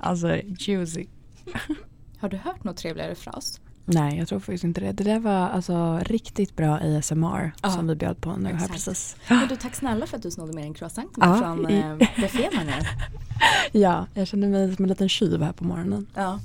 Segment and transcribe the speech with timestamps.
[0.00, 1.06] Alltså juicy.
[2.18, 3.60] Har du hört något trevligare fras?
[3.84, 4.92] Nej, jag tror faktiskt inte det.
[4.92, 8.72] Det där var alltså riktigt bra ASMR Ja, som vi bjöd på nu här exakt.
[8.72, 9.16] precis.
[9.28, 11.96] Men du, tack snälla för att du snodde med en croissant Ja, från i- eh,
[12.20, 12.72] buffén här nu.
[13.80, 16.06] Ja, jag kände mig som en liten tjuv här på morgonen.
[16.14, 16.40] Ja.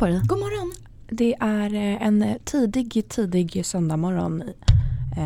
[0.00, 0.20] På dig.
[0.26, 0.72] God morgon.
[1.08, 4.42] Det är eh, en tidig, tidig söndagmorgon
[5.16, 5.24] eh,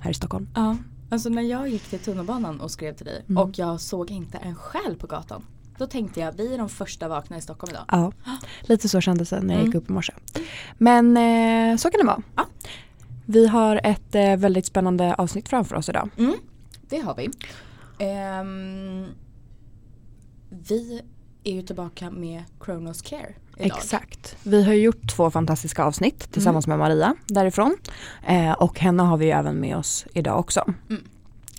[0.00, 0.48] här i Stockholm.
[0.54, 0.76] Ja,
[1.10, 3.42] alltså när jag gick till tunnelbanan och skrev till dig Mm.
[3.42, 5.44] och jag såg inte en själ på gatan.
[5.78, 7.84] Då tänkte jag, vi är de första vakna i Stockholm idag.
[7.88, 8.12] Ja,
[8.62, 9.82] lite så kändes det när jag gick Mm.
[9.82, 10.12] upp i morse.
[10.78, 12.22] Men eh, så kan det vara.
[12.36, 12.46] Ja.
[13.26, 16.10] Vi har ett eh, väldigt spännande avsnitt framför oss idag.
[16.18, 16.34] Mm,
[16.88, 17.30] det har vi.
[17.98, 19.06] Ehm,
[20.50, 21.02] vi
[21.44, 23.78] är ju tillbaka med Kronos Care idag.
[23.78, 24.36] Exakt.
[24.42, 27.76] Vi har gjort två fantastiska avsnitt tillsammans med Maria därifrån.
[28.26, 30.74] Eh, och henne har vi ju även med oss idag också.
[30.90, 31.02] Mm.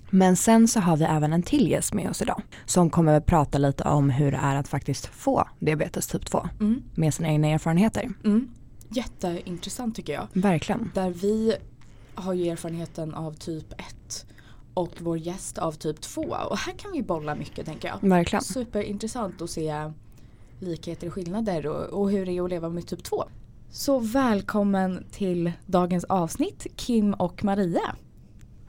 [0.10, 2.42] Men sen så har vi även en till gäst med oss idag.
[2.66, 6.48] Som kommer att prata lite om hur det är att faktiskt få diabetes typ 2.
[6.60, 8.10] Mm, Med sina egna erfarenheter.
[8.24, 8.48] mm.
[8.90, 10.28] Jätteintressant tycker jag.
[10.34, 10.92] Verkligen.
[10.94, 11.56] Där vi
[12.16, 14.26] har ju erfarenheten av typ 1
[14.76, 16.22] och vår gäst av typ 2.
[16.22, 18.10] Och här kan vi bolla mycket tänker jag.
[18.10, 18.44] Verkligen.
[18.44, 19.92] Superintressant att se
[20.60, 23.26] likheter och skillnader och, och hur det är att leva med typ 2.
[23.70, 27.96] Så välkommen till dagens avsnitt Kim och Maria.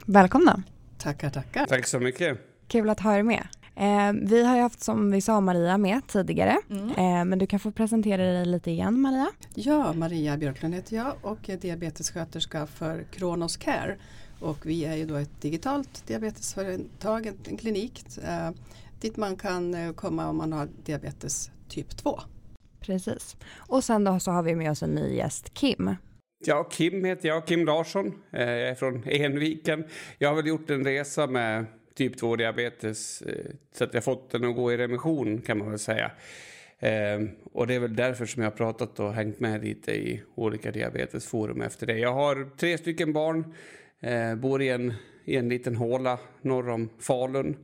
[0.05, 0.63] Välkomna.
[0.97, 1.65] Tackar, tackar.
[1.65, 2.37] Tack så mycket.
[2.67, 3.47] Kul att ha er med.
[3.75, 6.57] Eh, vi har ju haft som vi sa Maria med tidigare.
[6.69, 6.89] Mm.
[6.89, 9.27] Eh, men du kan få presentera dig lite igen Maria.
[9.55, 13.97] Ja, Maria Björklund heter jag och är diabetessköterska för Kronos Care.
[14.39, 18.49] Och vi är ju då ett digitalt diabetesföretag, en en klinik eh,
[19.01, 22.19] dit man kan eh, komma om man har diabetes typ 2.
[22.79, 23.37] Precis.
[23.55, 25.95] Och sen då så har vi med oss en ny gäst, Kim.
[26.45, 28.07] Ja, Kim heter jag, Kim Larsson.
[28.33, 29.83] Eh, Jag är från Enviken.
[30.17, 31.65] Jag har väl gjort en resa med
[31.95, 35.79] typ 2-diabetes eh, så att jag fått den att gå i remission kan man väl
[35.79, 36.11] säga.
[36.79, 37.21] Eh,
[37.53, 40.71] Och det är väl därför som jag har pratat och hängt med lite i olika
[40.71, 41.97] diabetesforum efter det.
[41.99, 43.53] Jag har tre stycken barn,
[44.01, 44.93] eh, bor i en,
[45.25, 47.57] i en liten håla norr om Falun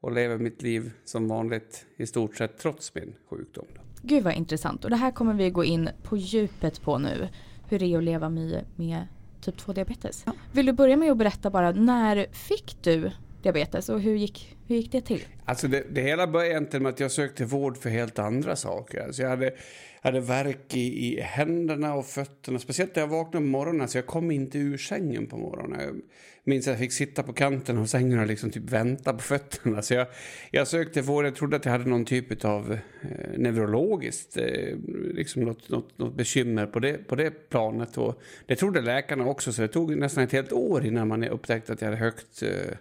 [0.00, 3.66] och lever mitt liv som vanligt i stort sett trots min sjukdom.
[4.02, 7.28] Gud vad intressant och det här kommer vi gå in på djupet på nu.
[7.68, 9.06] Hur det är att leva med, med
[9.40, 10.24] typ 2 diabetes.
[10.52, 13.10] Vill du börja med att berätta bara när fick du
[13.42, 15.20] diabetes och hur gick, hur gick det till?
[15.44, 19.06] Alltså det, det hela började egentligen med att jag sökte vård för helt andra saker.
[19.06, 19.54] Alltså jag hade,
[20.00, 23.88] hade värk i, i händerna och fötterna, speciellt när jag vaknade på morgonen.
[23.88, 25.80] Så jag kom inte ur sängen på morgonen.
[25.80, 26.00] Jag
[26.44, 29.82] minns att jag fick sitta på kanten av sängen och liksom typ vänta på fötterna.
[29.82, 30.06] Så jag,
[30.50, 34.76] jag sökte vård, jag trodde att jag hade någon typ av eh, neurologiskt, eh,
[35.14, 37.98] liksom något, något, något bekymmer på det, på det planet.
[37.98, 41.72] Och det trodde läkarna också, så det tog nästan ett helt år innan man upptäckte
[41.72, 42.76] att jag hade högt eh,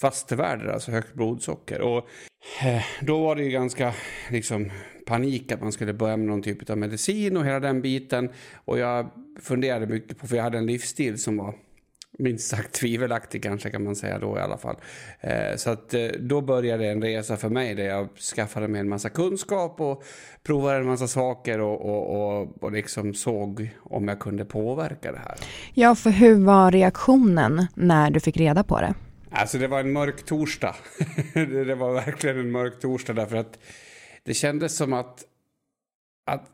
[0.00, 1.80] fastevärde, alltså högt blodsocker.
[1.80, 2.08] Och
[2.62, 3.94] eh, då var det ju ganska
[4.30, 4.70] liksom
[5.06, 8.30] panik att man skulle börja med någon typ av medicin och hela den biten.
[8.64, 9.10] Och jag
[9.40, 11.54] funderade mycket på, för jag hade en livsstil som var
[12.18, 14.76] minst sagt tvivelaktig kanske kan man säga då i alla fall.
[15.20, 18.88] Eh, så att eh, då började en resa för mig där jag skaffade mig en
[18.88, 20.04] massa kunskap och
[20.42, 25.18] provade en massa saker och, och, och, och liksom såg om jag kunde påverka det
[25.18, 25.36] här.
[25.74, 28.94] Ja, för hur var reaktionen när du fick reda på det?
[29.30, 30.76] Alltså det var en mörk torsdag.
[31.34, 33.58] det var verkligen en mörk torsdag därför att
[34.24, 35.24] det kändes som att,
[36.26, 36.50] att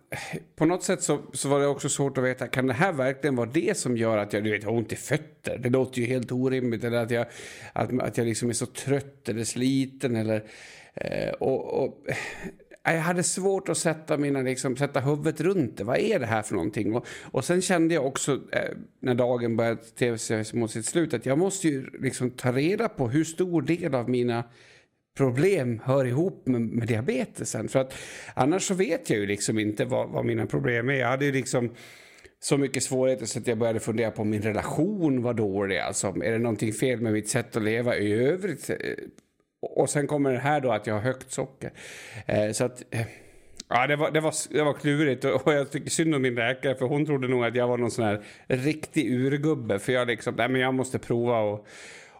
[0.57, 3.37] på något sätt så, så var det också svårt att veta, kan det här verkligen
[3.37, 5.59] vara det som gör att jag, du vet, har ont i fötter?
[5.59, 6.85] Det låter ju helt orimligt.
[6.85, 7.27] Eller att jag,
[7.73, 10.45] att, att jag liksom är så trött eller sliten eller...
[10.95, 12.07] Eh, och, och,
[12.93, 15.85] jag hade svårt att sätta, mina, liksom, sätta huvudet runt det.
[15.85, 16.95] Vad är det här för någonting?
[16.95, 21.27] Och, och sen kände jag också eh, när dagen började tv mot sitt slut att
[21.27, 24.45] jag måste ju liksom ta reda på hur stor del av mina
[25.17, 27.69] problem hör ihop med, med diabetesen.
[27.69, 27.95] För att
[28.35, 30.95] annars så vet jag ju liksom inte vad, vad mina problem är.
[30.95, 31.71] Jag hade ju liksom
[32.41, 35.79] så mycket svårigheter så att jag började fundera på om min relation var dålig.
[35.79, 38.71] Alltså, är det någonting fel med mitt sätt att leva i övrigt?
[38.71, 38.77] Eh,
[39.65, 41.73] och sen kommer det här då att jag har högt socker.
[42.27, 42.83] Eh, så att...
[42.91, 43.07] eh,
[43.69, 46.75] Ja, det var, det, var, det var klurigt och jag tycker synd om min läkare
[46.75, 49.79] för hon trodde nog att jag var någon sån här riktig urgubbe.
[49.79, 51.67] För jag liksom, nej men jag måste prova och,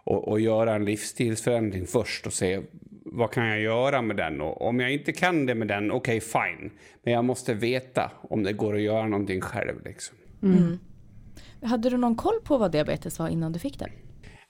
[0.03, 2.61] och, och göra en livsstilsförändring först och se
[3.05, 4.41] vad kan jag göra med den.
[4.41, 6.71] Och om jag inte kan det med den, okej okay, fine.
[7.03, 10.17] Men jag måste veta om det går att göra någonting själv liksom.
[10.43, 10.79] Mm.
[11.61, 13.89] Hade du någon koll på vad diabetes var innan du fick den?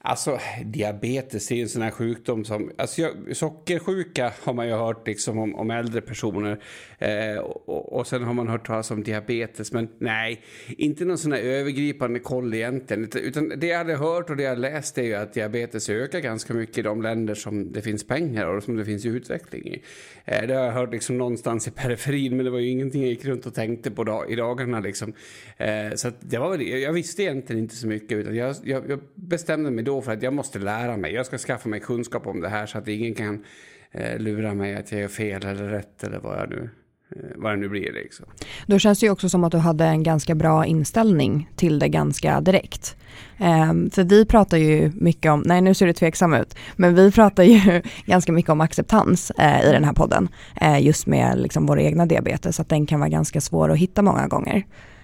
[0.07, 4.73] Alltså diabetes är ju en sån här sjukdom som, alltså jag, sockersjuka har man ju
[4.73, 6.59] hört liksom om, om äldre personer
[6.99, 11.31] eh, och, och sen har man hört talas om diabetes men nej, inte någon sån
[11.31, 15.13] här övergripande koll egentligen utan det jag hade hört och det jag läst är ju
[15.13, 18.85] att diabetes ökar ganska mycket i de länder som det finns pengar och som det
[18.85, 19.81] finns utveckling i.
[20.25, 23.09] Eh, det har jag hört liksom någonstans i periferin men det var ju ingenting jag
[23.09, 25.13] gick runt och tänkte på dag, i dagarna liksom.
[25.57, 28.99] Eh, så det var väl, jag visste egentligen inte så mycket utan jag, jag, jag
[29.15, 31.13] bestämde mig då för att jag måste lära mig.
[31.13, 33.43] Jag ska skaffa mig kunskap om det här så att ingen kan
[33.91, 36.69] eh, lura mig att jag gör fel eller rätt eller vad jag nu
[37.15, 37.93] eh, vad det nu blir.
[37.93, 38.25] Liksom.
[38.67, 41.89] Då känns det ju också som att du hade en ganska bra inställning till det
[41.89, 42.95] ganska direkt.
[43.39, 47.11] Um, för vi pratar ju mycket om, nej nu ser det tveksam ut, men vi
[47.11, 50.29] pratar ju ganska mycket om acceptans uh, i den här podden.
[50.61, 54.01] Uh, just med liksom vår egna diabetes, att den kan vara ganska svår att hitta
[54.01, 54.63] många gånger.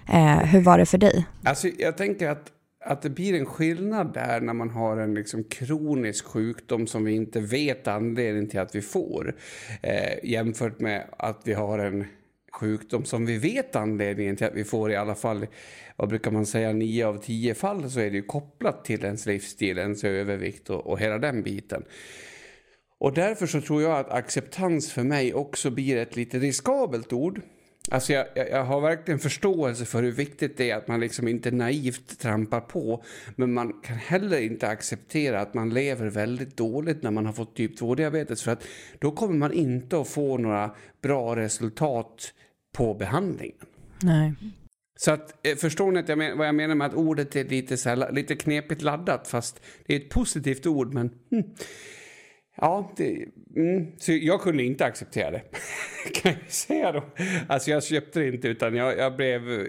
[0.09, 1.25] Uh, hur var det för dig?
[1.43, 2.47] Alltså jag tänker att
[2.83, 7.11] att det blir en skillnad där när man har en liksom kronisk sjukdom som vi
[7.11, 9.35] inte vet anledningen till att vi får
[9.81, 12.05] eh, jämfört med att vi har en
[12.51, 15.47] sjukdom som vi vet anledningen till att vi får i alla fall,
[15.95, 19.25] vad brukar man säga, nio av tio fall så är det ju kopplat till ens
[19.25, 21.83] livsstil, ens övervikt och, och hela den biten.
[22.97, 27.41] Och därför så tror jag att acceptans för mig också blir ett lite riskabelt ord.
[27.91, 31.51] Alltså jag, jag, har verkligen förståelse för hur viktigt det är att man liksom inte
[31.51, 33.03] naivt trampar på.
[33.35, 37.55] Men man kan heller inte acceptera att man lever väldigt dåligt när man har fått
[37.55, 38.43] typ 2-diabetes.
[38.43, 38.67] För att
[38.99, 42.33] då kommer man inte att få några bra resultat
[42.73, 43.65] på behandlingen.
[44.03, 44.33] Nej.
[44.95, 47.43] Så att, eh, förstår ni att jag men, vad jag menar med att ordet är
[47.43, 49.27] lite, så här, lite knepigt laddat?
[49.27, 51.09] Fast det är ett positivt ord, men...
[51.31, 51.43] Hmm.
[52.55, 53.25] Ja, det,
[53.55, 55.43] mm, så jag kunde inte acceptera det.
[56.13, 57.03] kan jag säga då.
[57.47, 59.65] Alltså jag köpte det inte utan jag, jag blev eh,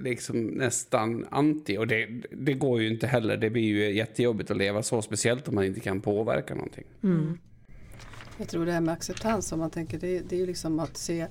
[0.00, 1.78] liksom nästan anti.
[1.78, 3.36] Och det, det, går ju inte heller.
[3.36, 5.02] Det blir ju jättejobbigt att leva så.
[5.02, 6.84] Speciellt om man inte kan påverka någonting.
[7.02, 7.38] Mm.
[8.38, 10.96] Jag tror det här med acceptans om man tänker det, det är ju liksom att
[10.96, 11.26] se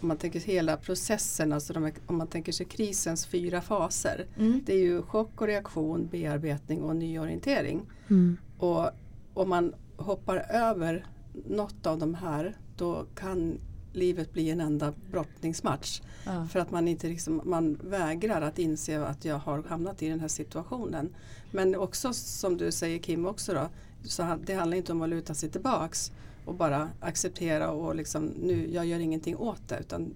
[0.00, 4.26] om man tänker hela processen, alltså de, om man tänker sig krisens fyra faser.
[4.38, 4.60] Mm.
[4.66, 7.82] Det är ju chock och reaktion, bearbetning och nyorientering.
[8.10, 8.36] Mm.
[8.58, 8.90] Och
[9.34, 13.58] om man hoppar över något av de här då kan
[13.92, 16.02] livet bli en enda brottningsmatch.
[16.26, 16.46] Ja.
[16.46, 20.20] För att man inte liksom, man vägrar att inse att jag har hamnat i den
[20.20, 21.14] här situationen.
[21.50, 23.68] Men också som du säger Kim också då,
[24.04, 26.12] så det handlar inte om att luta sig tillbaks
[26.44, 29.78] och bara acceptera och liksom nu, jag gör ingenting åt det.
[29.80, 30.14] Utan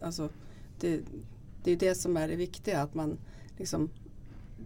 [0.00, 0.28] alltså,
[0.80, 1.00] det,
[1.64, 3.18] det är det som är det viktiga, att man
[3.56, 3.90] liksom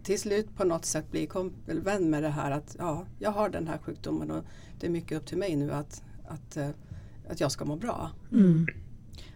[0.03, 1.29] till slut på något sätt bli
[1.65, 4.43] vän med det här att ja, jag har den här sjukdomen och
[4.79, 6.69] det är mycket upp till mig nu att, att, eh,
[7.29, 8.11] att jag ska må bra.
[8.31, 8.67] Mm.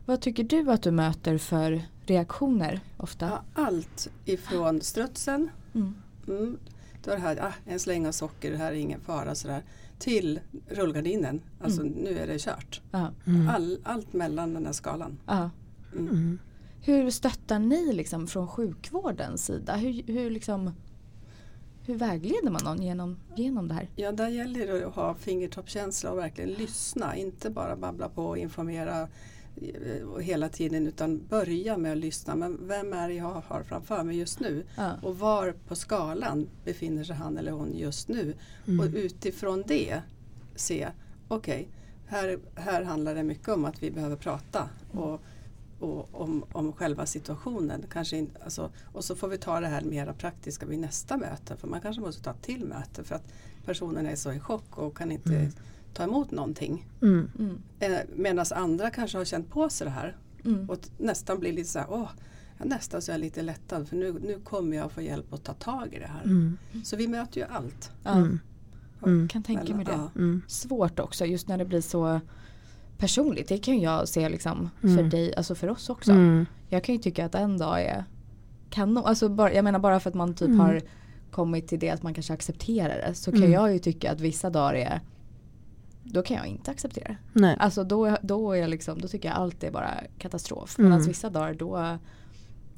[0.06, 3.25] Vad tycker du att du möter för reaktioner ofta?
[3.25, 5.95] Ja, allt ifrån strutsen, mm.
[6.27, 6.57] Mm,
[7.03, 9.63] då är det här, ah, en släng av socker, det här är ingen fara sådär,
[10.00, 10.39] till
[10.69, 11.94] rullgardinen, alltså mm.
[11.94, 12.81] nu är det kört.
[13.25, 13.50] Mm.
[13.50, 15.17] All, allt mellan den här skalan.
[16.85, 19.75] Hur stöttar ni liksom från sjukvårdens sida?
[19.75, 20.71] Hur, hur, liksom,
[21.85, 23.89] hur vägleder man någon genom, genom det här?
[23.95, 27.15] Ja, där gäller det att ha fingertoppskänsla och verkligen lyssna.
[27.15, 32.35] Inte bara babbla på och informera eh, hela tiden utan börja med att lyssna.
[32.35, 34.65] Men vem är det jag har framför mig just nu?
[34.75, 34.91] Ja.
[35.03, 38.33] Och var på skalan befinner sig han eller hon just nu?
[38.67, 38.79] Mm.
[38.79, 40.01] Och utifrån det
[40.55, 40.88] se,
[41.27, 41.65] okej, okay,
[42.05, 44.69] här, här handlar det mycket om att vi behöver prata.
[44.91, 45.21] Och
[45.86, 47.86] och om, om själva situationen.
[47.92, 51.58] Kanske in, alltså, och så får vi ta det här mera praktiska vid nästa möte.
[51.58, 53.34] För man kanske måste ta ett till möte för att
[53.65, 55.51] personen är så i chock och kan inte mm.
[55.94, 56.86] ta emot någonting.
[57.01, 57.30] Mm.
[57.39, 57.62] Mm.
[57.80, 60.70] Eh, Medan andra kanske har känt på sig det här mm.
[60.70, 62.10] och nästan blir lite så här, åh,
[62.58, 65.54] nästan så är jag lite lättad för nu, nu kommer jag få hjälp att ta
[65.54, 66.24] tag i det här.
[66.24, 66.58] Mm.
[66.84, 67.92] Så vi möter ju allt.
[68.04, 68.39] Mm.
[69.04, 69.27] Mm.
[69.27, 69.92] Kan tänka mig det.
[70.15, 70.39] Ja.
[70.48, 72.22] Svårt också just när det blir så
[72.97, 73.47] personligt.
[73.47, 74.97] Det kan jag se liksom mm.
[74.97, 76.11] för dig, alltså för oss också.
[76.11, 76.45] Mm.
[76.69, 78.05] Jag kan ju tycka att en dag är
[78.69, 79.05] kanon.
[79.05, 80.59] Alltså bara, jag menar bara för att man typ mm.
[80.59, 80.81] har
[81.31, 83.15] kommit till det att man kanske accepterar det.
[83.15, 83.51] Så kan mm.
[83.51, 85.01] jag ju tycka att vissa dagar är
[86.03, 87.55] då kan jag inte acceptera det.
[87.59, 90.79] Alltså då, då, är jag liksom, då tycker jag allt är bara katastrof.
[90.79, 90.89] Mm.
[90.89, 91.97] Medan vissa dagar då,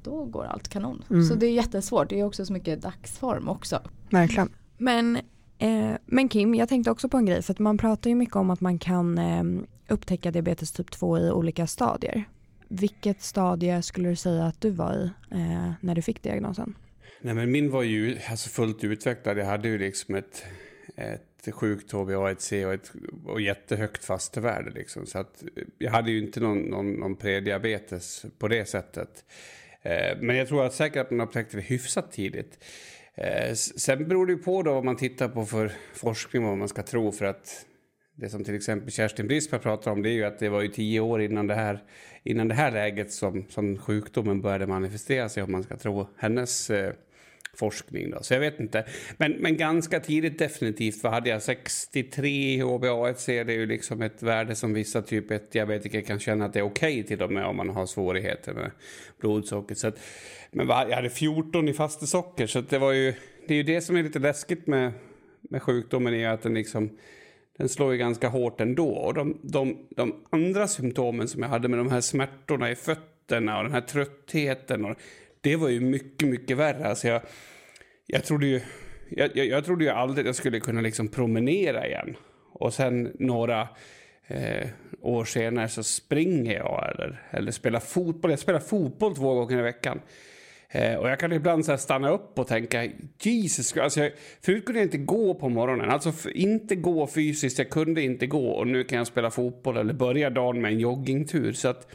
[0.03, 1.03] då går allt kanon.
[1.09, 1.23] Mm.
[1.23, 2.09] Så det är jättesvårt.
[2.09, 3.79] Det är också så mycket dagsform också.
[4.09, 4.49] Verkligen.
[4.77, 5.17] Men
[5.59, 8.35] Eh, men Kim, jag tänkte också på en grej, för att man pratar ju mycket
[8.35, 9.43] om att man kan eh,
[9.87, 12.23] upptäcka diabetes typ 2 i olika stadier.
[12.67, 16.75] Vilket stadie skulle du säga att du var i eh, när du fick diagnosen?
[17.21, 19.37] Nej, men min var ju alltså fullt utvecklad.
[19.37, 20.43] Jag hade ju liksom ett,
[20.95, 22.91] ett sjukt HbA1c och ett
[23.25, 24.71] och jättehögt fastevärde.
[24.71, 25.05] Liksom.
[25.05, 29.25] Så att eh, jag hade ju inte någon, någon, någon prediabetes på det sättet.
[29.81, 32.63] Eh, men jag tror att säkert att man upptäckte det hyfsat tidigt.
[33.17, 36.67] Eh, sen beror det ju på då vad man tittar på för forskning vad man
[36.67, 37.65] ska tro för att
[38.15, 40.67] det som till exempel Kerstin Brispa pratar om det är ju att det var ju
[40.67, 41.83] tio år innan det här,
[42.23, 46.69] innan det här läget som, som sjukdomen började manifestera sig om man ska tro hennes
[46.69, 46.93] eh,
[47.57, 48.09] forskning.
[48.09, 48.17] Då.
[48.21, 48.85] Så jag vet inte.
[49.17, 51.03] Men, men ganska tidigt definitivt.
[51.03, 51.41] Vad hade jag?
[51.41, 53.43] 63 HbA1c.
[53.43, 56.63] Det är ju liksom ett värde som vissa typ 1-diabetiker kan känna att det är
[56.63, 58.71] okej okay till och med om man har svårigheter med
[59.19, 59.77] blodsockret.
[59.77, 59.99] Så att,
[60.51, 63.13] men vad, jag hade 14 i fastesocker så det var ju
[63.47, 64.91] det är ju det som är lite läskigt med,
[65.41, 66.97] med sjukdomen är att den liksom
[67.57, 68.89] den slår ju ganska hårt ändå.
[68.89, 73.57] Och de, de, de andra symptomen som jag hade med de här smärtorna i fötterna
[73.57, 74.97] och den här tröttheten och
[75.47, 76.87] det var ju mycket, mycket värre.
[76.87, 77.21] Alltså jag,
[78.05, 78.61] jag trodde ju...
[79.09, 82.15] Jag, jag, jag trodde ju aldrig att jag skulle kunna liksom promenera igen.
[82.53, 83.67] Och sen några
[84.27, 84.67] eh,
[85.01, 88.31] år senare så springer jag eller, eller spelar fotboll.
[88.31, 90.01] Jag spelar fotboll två gånger i veckan.
[90.69, 92.87] Eh, och jag kan ibland så stanna upp och tänka,
[93.21, 94.11] Jesus, alltså jag,
[94.41, 95.89] förut kunde jag inte gå på morgonen.
[95.89, 99.93] Alltså inte gå fysiskt, jag kunde inte gå och nu kan jag spela fotboll eller
[99.93, 101.53] börja dagen med en joggingtur.
[101.53, 101.87] Så att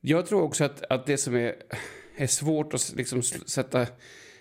[0.00, 1.54] jag tror också att, att det som är
[2.16, 3.86] är svårt att liksom sätta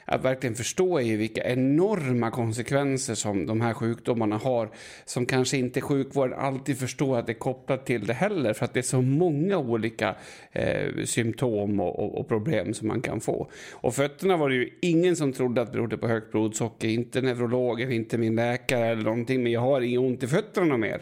[0.05, 4.69] att verkligen förstå är vilka enorma konsekvenser som de här sjukdomarna har
[5.05, 8.73] som kanske inte sjukvården alltid förstår att det är kopplat till det heller för att
[8.73, 10.15] det är så många olika
[10.51, 13.49] eh, symptom och, och, och, problem som man kan få.
[13.71, 17.21] Och fötterna var det ju ingen som trodde att det berodde på högt blodsocker, inte
[17.21, 21.01] neurologen, inte min läkare eller någonting, men jag har inget ont i fötterna mer.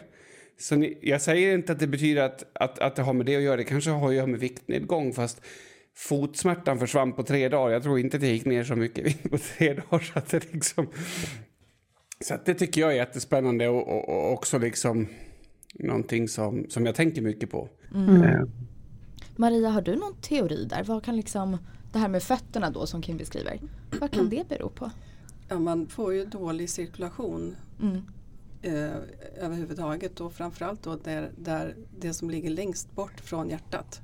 [0.58, 3.36] Så ni, jag säger inte att det betyder att, att, att det har med det
[3.36, 5.40] att göra, det kanske har att göra med viktnedgång, fast
[5.94, 7.72] fotsmärtan försvann på tre dagar.
[7.72, 9.98] Jag tror inte det gick ner så mycket på tre dagar.
[9.98, 10.86] Så, att det, liksom...
[12.20, 15.08] så att det tycker jag är jättespännande och, och, och, också liksom
[15.74, 17.68] någonting som, som jag tänker mycket på.
[17.94, 18.22] Mm.
[18.22, 18.50] Mm.
[19.36, 20.84] Maria, har du någon teori där?
[20.84, 21.58] Vad kan liksom,
[21.92, 23.60] det här med fötterna då som Kim beskriver,
[24.00, 24.90] vad kan det bero på?
[25.48, 28.02] Ja, man får ju dålig cirkulation mm.
[28.62, 28.96] eh,
[29.44, 34.00] överhuvudtaget och framförallt då där, där det som ligger längst bort från hjärtat.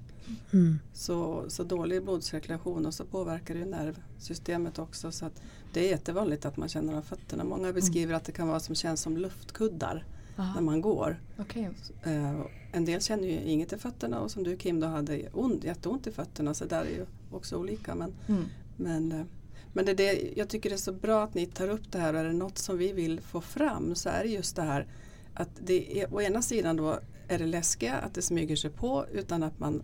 [0.52, 0.78] Mm.
[0.92, 5.12] Så, så dålig blodcirkulation och så påverkar det nervsystemet också.
[5.12, 5.30] Så
[5.72, 7.44] det är jättevanligt att man känner av fötterna.
[7.44, 7.75] Många mm.
[7.75, 10.04] beskriver att det kan vara som känns som luftkuddar
[10.37, 10.54] Aha.
[10.54, 11.20] när man går.
[11.38, 11.66] Okay.
[12.06, 15.64] Uh, en del känner ju inget i fötterna och som du Kim då hade ont,
[15.64, 17.94] jätteont i fötterna så där är ju också olika.
[17.94, 18.44] Men, mm.
[18.76, 19.25] men, uh,
[19.72, 22.14] men det, det, jag tycker det är så bra att ni tar upp det här
[22.14, 24.87] och är det något som vi vill få fram så är det just det här
[25.34, 29.06] att det är, å ena sidan då är det läskiga att det smyger sig på
[29.12, 29.82] utan att man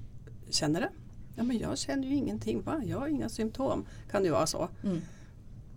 [0.57, 0.91] känner det.
[1.37, 2.83] Ja men jag känner ju ingenting, va?
[2.85, 3.85] jag har inga symptom.
[4.11, 4.69] Kan det vara så.
[4.85, 5.01] Mm.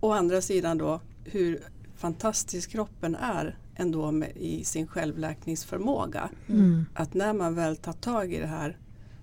[0.00, 1.60] Å andra sidan då hur
[1.96, 6.30] fantastisk kroppen är ändå med, i sin självläkningsförmåga.
[6.48, 6.84] Mm.
[6.94, 8.76] Att när man väl tar tag i det här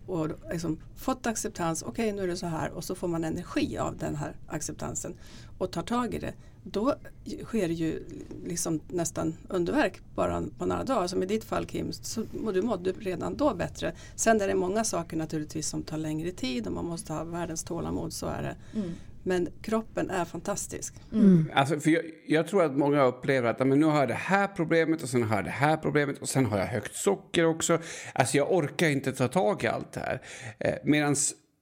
[0.05, 3.23] och liksom fått acceptans, okej okay, nu är det så här och så får man
[3.23, 5.13] energi av den här acceptansen
[5.57, 6.33] och tar tag i det.
[6.71, 6.95] Då
[7.43, 8.03] sker det ju
[8.45, 11.07] liksom nästan underverk bara på några dagar.
[11.07, 13.93] Som i ditt fall Kim, så du mådde redan då bättre.
[14.15, 17.63] Sen är det många saker naturligtvis som tar längre tid och man måste ha världens
[17.63, 18.79] tålamod, så är det.
[18.79, 18.91] Mm.
[19.23, 20.93] Men kroppen är fantastisk.
[21.13, 21.51] Mm.
[21.53, 24.47] Alltså, för jag, jag, tror att många upplever att men nu har jag det här
[24.47, 27.79] problemet och sen har jag det här problemet och sen har jag högt socker också.
[28.13, 30.21] Alltså jag orkar inte ta tag i allt det här.
[30.59, 31.15] Eh, Medan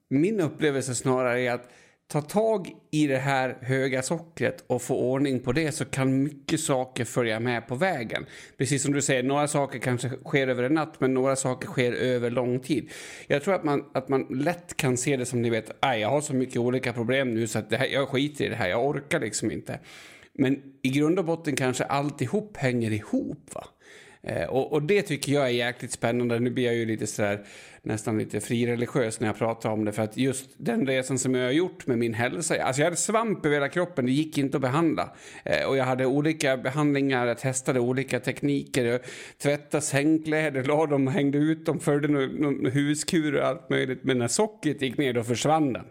[0.09, 1.69] min upplevelse snarare är att
[2.07, 6.59] ta tag i det här höga sockret och få ordning på det så kan mycket
[6.59, 8.25] saker följa med på vägen.
[8.57, 11.93] Precis som du säger, några saker kanske sker över en natt men några saker sker
[11.93, 12.89] över lång tid.
[13.27, 16.21] Jag tror att man, att man lätt kan se det som ni vet, jag har
[16.21, 18.85] så mycket olika problem nu så att det här, jag skiter i det här, jag
[18.85, 19.79] orkar liksom inte.
[20.33, 23.49] Men i grund och botten kanske alltihop hänger ihop.
[23.53, 23.67] va?
[24.27, 26.39] Eh, och, och, det tycker jag är jäkligt spännande.
[26.39, 27.45] Nu blir jag ju lite sådär
[27.81, 29.91] nästan lite frireligiös när jag pratar om det.
[29.91, 32.63] För att just den resan som jag har gjort med min hälsa.
[32.63, 35.15] Alltså jag hade svamp över hela kroppen, det gick inte att behandla.
[35.43, 38.85] Eh, och jag hade olika behandlingar, jag testade olika tekniker.
[38.85, 39.01] Jag
[39.41, 44.03] tvättade sängkläder, la dem, hängde ut dem, följde någon huskur och allt möjligt.
[44.03, 45.85] Men när sockret gick ner då försvann den.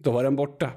[0.00, 0.70] Då var den borta.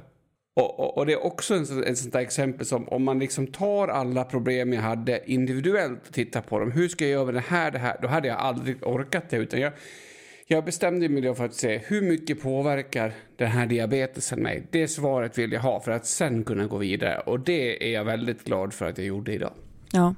[0.53, 3.47] Och, och, och, det är också en, en sånt där exempel som om man liksom
[3.47, 6.71] tar alla problem jag hade individuellt och tittar på dem.
[6.71, 7.97] Hur ska jag göra med det här, det här?
[8.01, 9.37] Då hade jag aldrig orkat det.
[9.37, 9.73] Utan jag,
[10.47, 14.67] jag bestämde mig då för att se hur mycket påverkar den här diabetesen mig?
[14.71, 17.19] Det svaret vill jag ha för att sen kunna gå vidare.
[17.19, 19.53] Och det är jag väldigt glad för att jag gjorde idag.
[19.91, 20.15] Ja.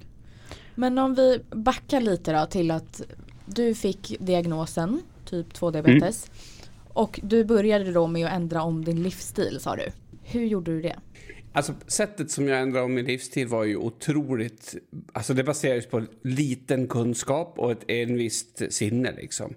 [0.75, 3.01] Men om vi backar lite då till att
[3.45, 6.27] du fick diagnosen typ 2 diabetes.
[6.27, 6.37] Mm.
[6.93, 9.91] Och du började då med att ändra om din livsstil sa du.
[10.23, 10.99] Hur gjorde du det?
[11.53, 14.75] Alltså sättet som jag ändrade om min livsstil var ju otroligt...
[15.13, 19.55] Alltså det baserades på liten kunskap och ett envist sinne liksom.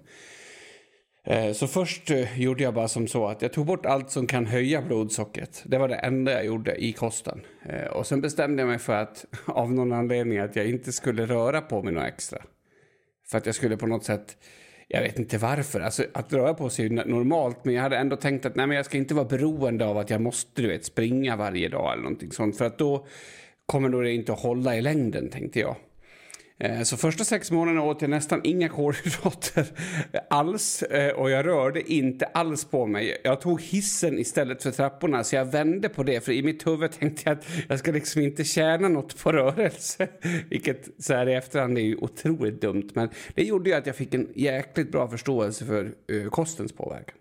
[1.27, 4.27] Eh, så först eh, gjorde jag bara som så att jag tog bort allt som
[4.27, 5.63] kan höja blodsockret.
[5.65, 7.41] Det var det enda jag gjorde i kosten.
[7.65, 11.25] Eh, och sen bestämde jag mig för att av någon anledning att jag inte skulle
[11.25, 12.43] röra på mig något extra.
[13.29, 14.37] För att jag skulle på något sätt,
[14.87, 18.15] jag vet inte varför, alltså att röra på sig är normalt men jag hade ändå
[18.15, 20.85] tänkt att nej men jag ska inte vara beroende av att jag måste du vet
[20.85, 22.57] springa varje dag eller någonting sånt.
[22.57, 23.05] För att då
[23.65, 25.75] kommer nog det inte att hålla i längden tänkte jag.
[26.59, 29.67] Eh, så första sex månaderna åt jag nästan inga kolhydrater
[30.29, 33.21] alls eh, och jag rörde inte alls på mig.
[33.23, 36.91] Jag tog hissen istället för trapporna så jag vände på det för i mitt huvud
[36.91, 40.07] tänkte jag att jag ska liksom inte tjäna något på rörelse.
[40.49, 43.95] Vilket så här i efterhand är ju otroligt dumt men det gjorde ju att jag
[43.95, 47.15] fick en jäkligt bra förståelse för eh, kostens påverkan.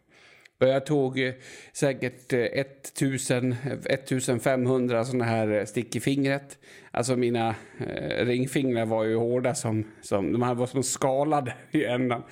[0.59, 1.35] Jag tog eh,
[1.73, 6.59] säkert 1000, 1500 sådana här eh, stick i fingret.
[6.91, 11.85] Alltså mina eh, ringfingrar var ju hårda som, som de här var som skalade i
[11.85, 12.23] ändan.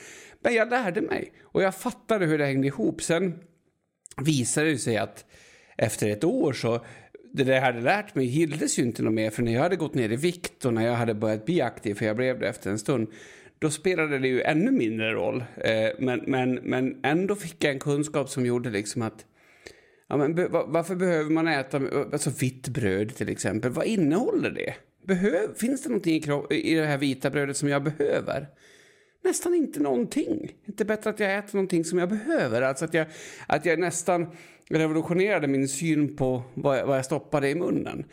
[0.40, 3.02] Men jag lärde mig och jag fattade hur det hängde ihop.
[3.02, 3.38] Sen
[4.16, 5.25] visade det sig att
[5.76, 6.81] efter ett år så
[7.33, 9.76] det där jag hade lärt mig gilldes ju inte något mer för när jag hade
[9.76, 12.49] gått ner i vikt och när jag hade börjat bli aktiv, för jag blev det
[12.49, 13.09] efter en stund,
[13.64, 15.44] då spelade det ju ännu mindre roll.
[15.56, 19.26] Eh, men, men, men ändå fick jag en kunskap som gjorde liksom att
[20.09, 21.80] ja, men varför behöver man äta
[22.12, 23.71] alltså vitt bröd till exempel?
[23.71, 24.75] Vad innehåller det?
[25.06, 28.47] Behöv, finns det någonting i, det här vita brödet som jag behöver?
[29.23, 30.52] Nästan inte någonting.
[30.64, 32.62] Inte bättre att jag äter någonting som jag behöver.
[32.62, 33.06] Alltså att jag,
[33.47, 34.26] att jag nästan
[34.68, 38.04] revolutionerade min syn på vad, vad jag stoppade i munnen.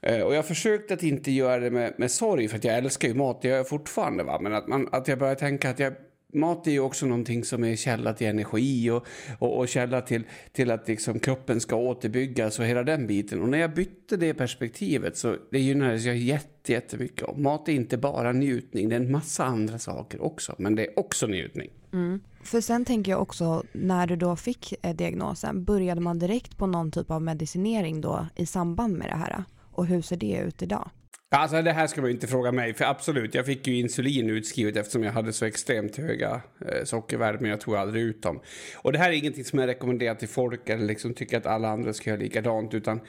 [0.00, 3.08] Eh, och jag försökte att inte göra det med, med sorg, för att jag älskar
[3.08, 4.24] ju mat, det gör jag fortfarande.
[4.24, 4.38] Va?
[4.40, 5.92] Men att, man, att jag börjar tänka att jag,
[6.32, 9.06] mat är ju också någonting som är källa till energi och,
[9.38, 13.42] och, och källa till, till att liksom kroppen ska återbyggas och hela den biten.
[13.42, 17.42] Och när jag bytte det perspektivet så det gynnades jag jätte, jättemycket om.
[17.42, 20.98] Mat är inte bara njutning, det är en massa andra saker också, men det är
[20.98, 21.70] också njutning.
[21.92, 22.20] Mm.
[22.42, 26.66] För sen tänker jag också, när du då fick eh, diagnosen, började man direkt på
[26.66, 29.44] någon typ av medicinering då i samband med det här?
[29.78, 30.90] Och hur ser det ut idag?
[31.30, 34.76] Alltså det här ska man inte fråga mig, för absolut, jag fick ju insulin utskrivet
[34.76, 38.40] eftersom jag hade så extremt höga eh, sockervärden, men jag tog aldrig ut dem.
[38.76, 41.68] Och det här är ingenting som jag rekommenderar till folk eller liksom tycker att alla
[41.68, 43.04] andra ska göra likadant, utan det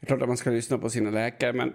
[0.00, 1.72] är klart att man ska lyssna på sina läkare, men,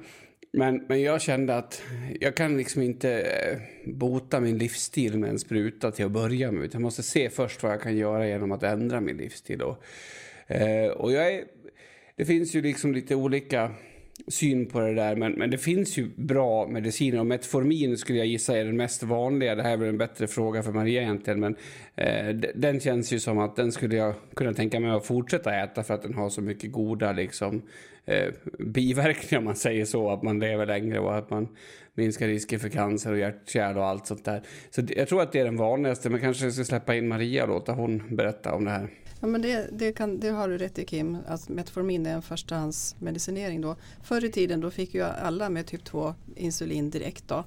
[0.53, 1.83] men, men jag kände att
[2.19, 3.57] jag kan liksom inte eh,
[3.93, 7.63] bota min livsstil med en spruta till att börja med, utan jag måste se först
[7.63, 9.61] vad jag kan göra genom att ändra min livsstil.
[9.61, 9.83] Och,
[10.47, 11.43] eh, och jag är,
[12.15, 13.71] det finns ju liksom lite olika
[14.27, 15.15] syn på det där.
[15.15, 19.03] Men, men det finns ju bra mediciner och Metformin skulle jag gissa är den mest
[19.03, 19.55] vanliga.
[19.55, 21.39] Det här är väl en bättre fråga för Maria egentligen.
[21.39, 21.55] Men
[21.95, 25.83] eh, den känns ju som att den skulle jag kunna tänka mig att fortsätta äta
[25.83, 27.61] för att den har så mycket goda liksom,
[28.05, 30.09] eh, biverkningar om man säger så.
[30.09, 31.47] Att man lever längre och att man
[31.93, 34.41] minskar risken för cancer och hjärtkärl och allt sånt där.
[34.69, 36.09] Så jag tror att det är den vanligaste.
[36.09, 38.89] Men kanske jag ska släppa in Maria och låta hon berätta om det här.
[39.19, 42.21] Ja, men det, det, kan, det har du rätt i Kim, att Metformin är en
[42.21, 43.75] förstahandsmedicinering då.
[44.03, 47.43] Förr i tiden då fick ju alla med typ 2 insulin direkt då.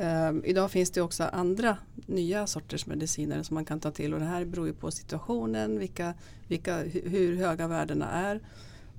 [0.00, 4.20] Um, idag finns det också andra nya sorters mediciner som man kan ta till och
[4.20, 6.14] det här beror ju på situationen, vilka,
[6.46, 8.40] vilka, hur höga värdena är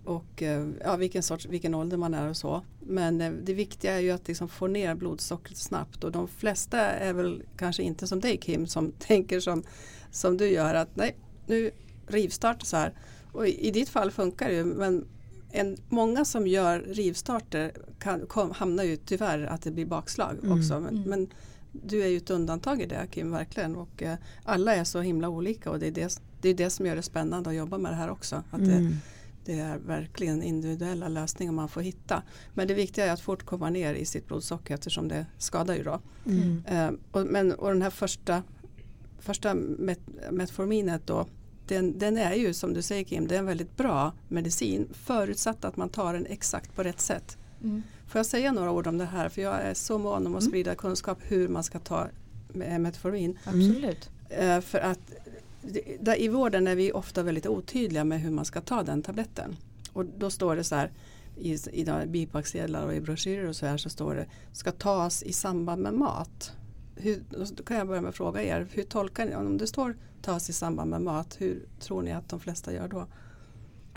[0.05, 2.61] och uh, ja, vilken, sorts, vilken ålder man är och så.
[2.79, 6.79] Men uh, det viktiga är ju att liksom få ner blodsockret snabbt och de flesta
[6.79, 9.63] är väl kanske inte som dig Kim som tänker som,
[10.11, 11.15] som du gör att nej
[11.49, 11.71] nu
[12.07, 12.93] rivstart så här.
[13.31, 15.05] Och i, i ditt fall funkar det ju men
[15.51, 20.59] en, många som gör rivstarter kan, kom, hamnar ju tyvärr att det blir bakslag mm.
[20.59, 20.79] också.
[20.79, 21.09] Men, mm.
[21.09, 21.27] men,
[21.71, 23.75] du är ju ett undantag i det Kim, verkligen.
[23.75, 26.85] Och eh, alla är så himla olika och det är det, det är det som
[26.85, 28.43] gör det spännande att jobba med det här också.
[28.51, 28.83] Att mm.
[28.83, 28.95] det,
[29.45, 32.23] det, är verkligen individuella lösningar man får hitta.
[32.53, 35.83] Men det viktiga är att fort komma ner i sitt blodsocker eftersom det skadar ju
[35.83, 35.99] då.
[36.25, 36.63] Mm.
[36.65, 38.43] Eh, och, men, och den här första,
[39.19, 39.99] första met,
[40.31, 41.27] metforminet då
[41.69, 45.65] den, den, är ju som du säger Kim, det är en väldigt bra medicin förutsatt
[45.65, 47.37] att man tar den exakt på rätt sätt.
[47.63, 47.83] Mm.
[48.07, 50.41] Får jag säga några ord om det här för jag är så mån om att
[50.41, 50.51] mm.
[50.51, 52.07] sprida kunskap hur man ska ta
[52.53, 53.37] Metformin.
[53.43, 54.09] Absolut.
[54.29, 54.61] Mm.
[54.61, 54.99] För att
[56.17, 59.55] I vården är vi ofta väldigt otydliga med hur man ska ta den tabletten.
[59.93, 60.91] Och då står det så här
[61.37, 65.33] i, i bipacksedlar och i broschyrer och så här så står det ska tas i
[65.33, 66.53] samband med mat
[66.99, 67.23] hur,
[67.55, 70.49] då kan jag börja med att fråga er, hur tolkar ni, om det står tas
[70.49, 73.07] i samband med mat, hur tror ni att de flesta gör då?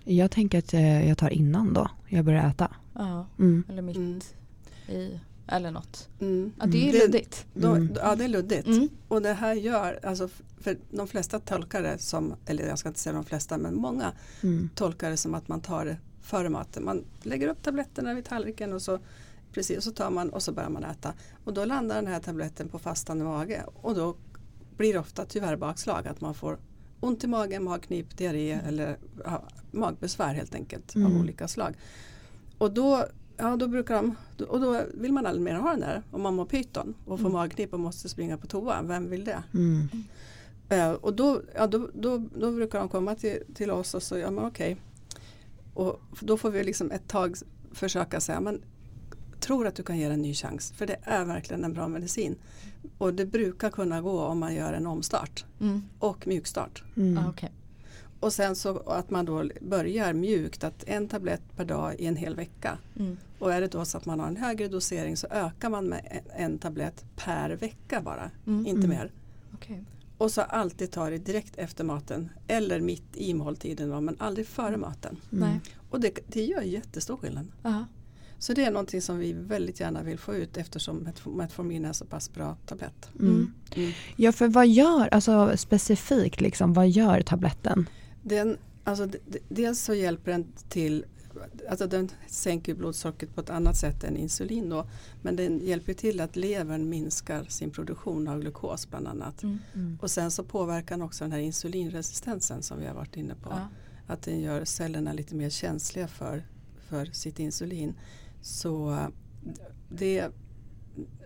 [0.05, 2.77] Jag tänker att eh, jag tar innan då jag börjar äta.
[2.95, 3.65] Ja, mm.
[3.69, 4.21] eller mitt mm.
[4.89, 6.09] i, eller något.
[6.21, 6.53] Mm.
[6.61, 7.47] Ja, det är luddigt.
[7.55, 7.95] Då, mm.
[7.97, 8.67] ja, det är luddigt.
[8.67, 8.89] Mm.
[9.09, 10.29] Och det här gör, alltså,
[10.61, 14.13] för de flesta tolkar det som, eller jag ska inte säga de flesta, men många
[14.43, 14.71] mm.
[14.75, 16.85] tolkar det som att man tar det före maten.
[16.85, 18.99] Man lägger upp tabletterna vid tallriken och så
[19.53, 21.13] Precis, och så tar man och så börjar man äta.
[21.45, 24.17] Och då landar den här tabletten på fastande mage och då
[24.77, 26.07] blir ofta tyvärr bakslag.
[26.09, 26.59] Att man får
[27.01, 31.13] ont i magen, magknip, diarré eller ja, magbesvär helt enkelt Mm.
[31.13, 31.75] av olika slag.
[32.59, 33.05] Och då,
[33.37, 36.35] ja, då brukar de, och då vill man aldrig mer ha den där om man
[36.35, 37.33] mår pyton och får Mm.
[37.33, 38.83] magknip och måste springa på toa.
[38.83, 39.43] Vem vill det?
[39.55, 39.89] Mm.
[40.69, 44.19] Eh, och då, ja, då, då, då brukar de komma till, till oss och så,
[44.19, 44.77] ja men okej.
[45.75, 47.37] Och då får vi liksom ett tag
[47.73, 48.63] försöka säga, men
[49.43, 50.73] tror att du kan ge det en ny chans.
[50.77, 52.37] För det är verkligen en bra medicin.
[52.99, 55.83] Och det brukar kunna gå om man gör en omstart Mm.
[55.99, 56.83] och mjukstart.
[56.97, 57.19] Mm.
[57.25, 57.53] Ah, okej.
[58.21, 62.17] Och sen så att man då börjar mjukt, att en tablett per dag i en
[62.17, 62.79] hel vecka.
[62.99, 63.17] Mm.
[63.39, 66.21] Och är det då så att man har en högre dosering så ökar man med
[66.37, 68.67] en, tablett per vecka bara, Mm.
[68.67, 68.91] inte Mm.
[68.91, 69.11] mer.
[69.55, 69.85] Okej.
[70.19, 74.77] Och så alltid ta det direkt efter maten eller mitt i måltiden men aldrig före
[74.77, 75.17] maten.
[75.33, 75.49] Mm.
[75.49, 75.61] Nej.
[75.91, 77.47] Och det, det gör jättestor skillnad.
[77.63, 77.85] Ja.
[78.43, 81.93] Så det är någonting som vi väldigt gärna vill få ut eftersom Metf- Metformin är
[81.93, 83.11] så pass bra tablett.
[83.21, 83.53] Mm.
[83.75, 83.93] Mm.
[84.17, 87.89] Ja, för vad gör, alltså specifikt liksom, vad gör tabletten?
[88.23, 89.09] Den, alltså,
[89.49, 91.05] dels så hjälper den till
[91.71, 94.87] Alltså den sänker blodsockret på ett annat sätt än insulin då.
[95.23, 99.43] Men den hjälper till att levern minskar sin produktion av glukos bland annat.
[99.43, 99.99] Mm.
[100.01, 103.51] Och sen så påverkar den också den här insulinresistensen som vi har varit inne på.
[103.51, 103.69] Ja.
[104.07, 106.43] Att den gör cellerna lite mer känsliga för,
[106.89, 107.95] för sitt insulin.
[108.43, 108.99] Så
[109.89, 110.29] det,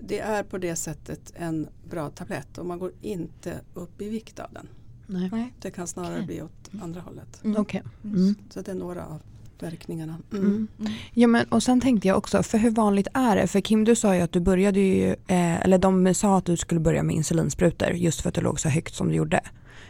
[0.00, 4.38] det är på det sättet en bra tablett och man går inte upp i vikt
[4.38, 4.68] av den.
[5.06, 5.52] Nej.
[5.60, 6.26] Det kan snarare Okej.
[6.26, 7.44] bli åt andra hållet.
[7.44, 7.60] Mm.
[7.60, 7.82] Okej.
[8.04, 8.34] Mm.
[8.50, 9.22] Så det är några av
[9.60, 10.16] verkningarna.
[10.32, 10.68] Mm.
[10.78, 10.92] Mm.
[11.12, 13.46] Ja men och sen tänkte jag också, för hur vanligt är det?
[13.46, 16.56] För Kim du sa ju att du började ju, eh, eller de sa att du
[16.56, 19.40] skulle börja med insulinsprutor just för att du låg så högt som du gjorde.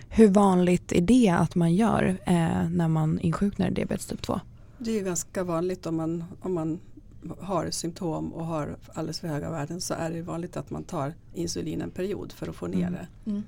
[0.08, 4.40] Hur vanligt är det att man gör eh, när man insjuknar i diabetes typ 2?
[4.78, 6.78] Det är ganska vanligt om man, om man
[7.40, 11.14] har symptom och har alldeles för höga värden så är det vanligt att man tar
[11.34, 12.92] insulin en period för att få ner Mm.
[12.92, 13.30] det.
[13.30, 13.42] Mm.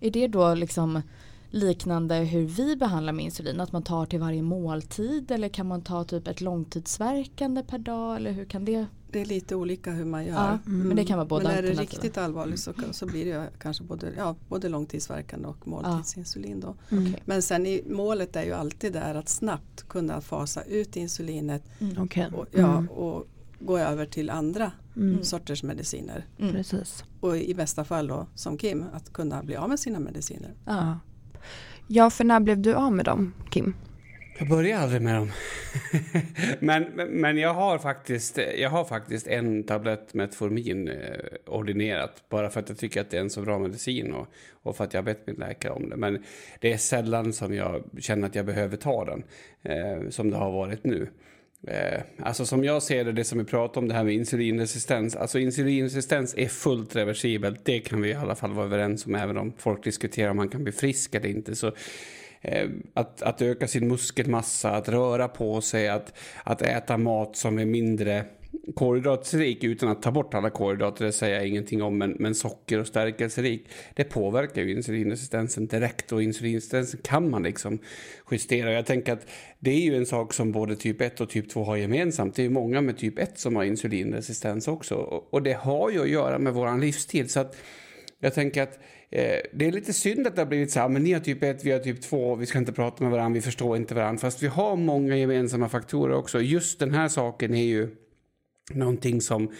[0.00, 1.02] Är det då liksom
[1.50, 3.60] liknande hur vi behandlar med insulin?
[3.60, 8.16] Att man tar till varje måltid eller kan man ta typ ett långtidsverkande per dag
[8.16, 8.86] eller hur kan det?
[9.12, 10.34] Det är lite olika hur man gör.
[10.34, 10.88] Ja, Mm.
[10.88, 13.84] men det kan vara båda Men är det riktigt allvarligt så, så blir det kanske
[13.84, 16.60] både, ja, både långtidsverkande och måltidsinsulin.
[16.60, 16.74] Då.
[16.90, 17.14] Mm.
[17.24, 21.96] Men sen i, målet är ju alltid där att snabbt kunna fasa ut insulinet Mm.
[22.34, 22.88] Och, ja, Mm.
[22.88, 23.26] och
[23.60, 25.24] gå över till andra Mm.
[25.24, 26.26] sorters mediciner.
[26.38, 26.52] Mm.
[26.52, 27.04] Precis.
[27.20, 30.54] Och i bästa fall då som Kim att kunna bli av med sina mediciner.
[30.64, 30.98] Ja.
[31.86, 33.74] ja, för när blev du av med dem Kim?
[34.38, 35.32] Jag börjar aldrig med dem.
[36.58, 40.96] men, men- jag har faktiskt, jag har faktiskt en tablett Metformin eh,
[41.46, 42.22] ordinerat.
[42.28, 44.26] Bara för att jag tycker att det är en så bra medicin och,
[44.62, 45.96] och för att jag har bett min läkare om det.
[45.96, 46.24] Men
[46.60, 49.22] det är sällan som jag känner att jag behöver ta den.
[49.62, 51.08] Eh, som det har varit nu.
[51.66, 55.16] Eh, alltså som jag ser det, det som vi pratar om det här med insulinresistens.
[55.16, 57.64] Alltså insulinresistens är fullt reversibelt.
[57.64, 59.14] Det kan vi i alla fall vara överens om.
[59.14, 61.56] Även om folk diskuterar om man kan bli frisk eller inte.
[61.56, 61.72] Så
[62.40, 67.58] Eh, att, att öka sin muskelmassa, att röra på sig, att, att äta mat som
[67.58, 68.24] är mindre
[68.74, 72.80] kolhydratrik utan att ta bort alla kolhydrater, det säger jag ingenting om, men, men socker
[72.80, 77.78] och stärkelserik, det påverkar ju insulinresistensen direkt och insulinresistensen kan man liksom
[78.30, 78.72] justera.
[78.72, 79.26] Jag tänker att
[79.58, 82.34] det är ju en sak som både typ 1 och typ 2 har gemensamt.
[82.34, 85.90] Det är ju många med typ 1 som har insulinresistens också och, och det har
[85.90, 87.28] ju att göra med våran livsstil.
[87.28, 87.56] Så att
[88.20, 88.78] jag tänker att
[89.10, 91.42] eh, det är lite synd att det har blivit så här, men ni har typ
[91.42, 94.20] ett, vi har typ två, vi ska inte prata med varandra, vi förstår inte varandra.
[94.20, 96.40] Fast vi har många gemensamma faktorer också.
[96.40, 97.88] Just den här saken är ju
[98.70, 99.52] någonting som,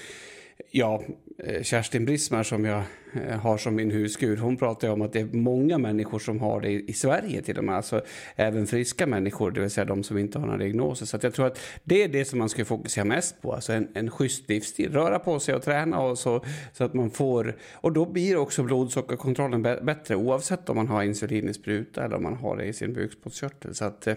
[0.70, 1.02] ja,
[1.38, 5.12] eh, Kerstin Brismar som jag eh, har som min husgud, hon pratar ju om att
[5.12, 8.02] det är många människor som har det i, Sverige till och med, alltså
[8.37, 11.07] även friska människor, det vill säga de som inte har några diagnoser.
[11.07, 13.72] Så att jag tror att det är det som man ska fokusera mest på, alltså
[13.72, 17.57] en, en schysst livsstil, röra på sig och träna och så, så att man får,
[17.72, 22.22] och då blir också blodsockerkontrollen bättre oavsett om man har insulin i spruta eller om
[22.22, 23.74] man har det i sin bukspottkörtel.
[23.74, 24.14] Så att eh,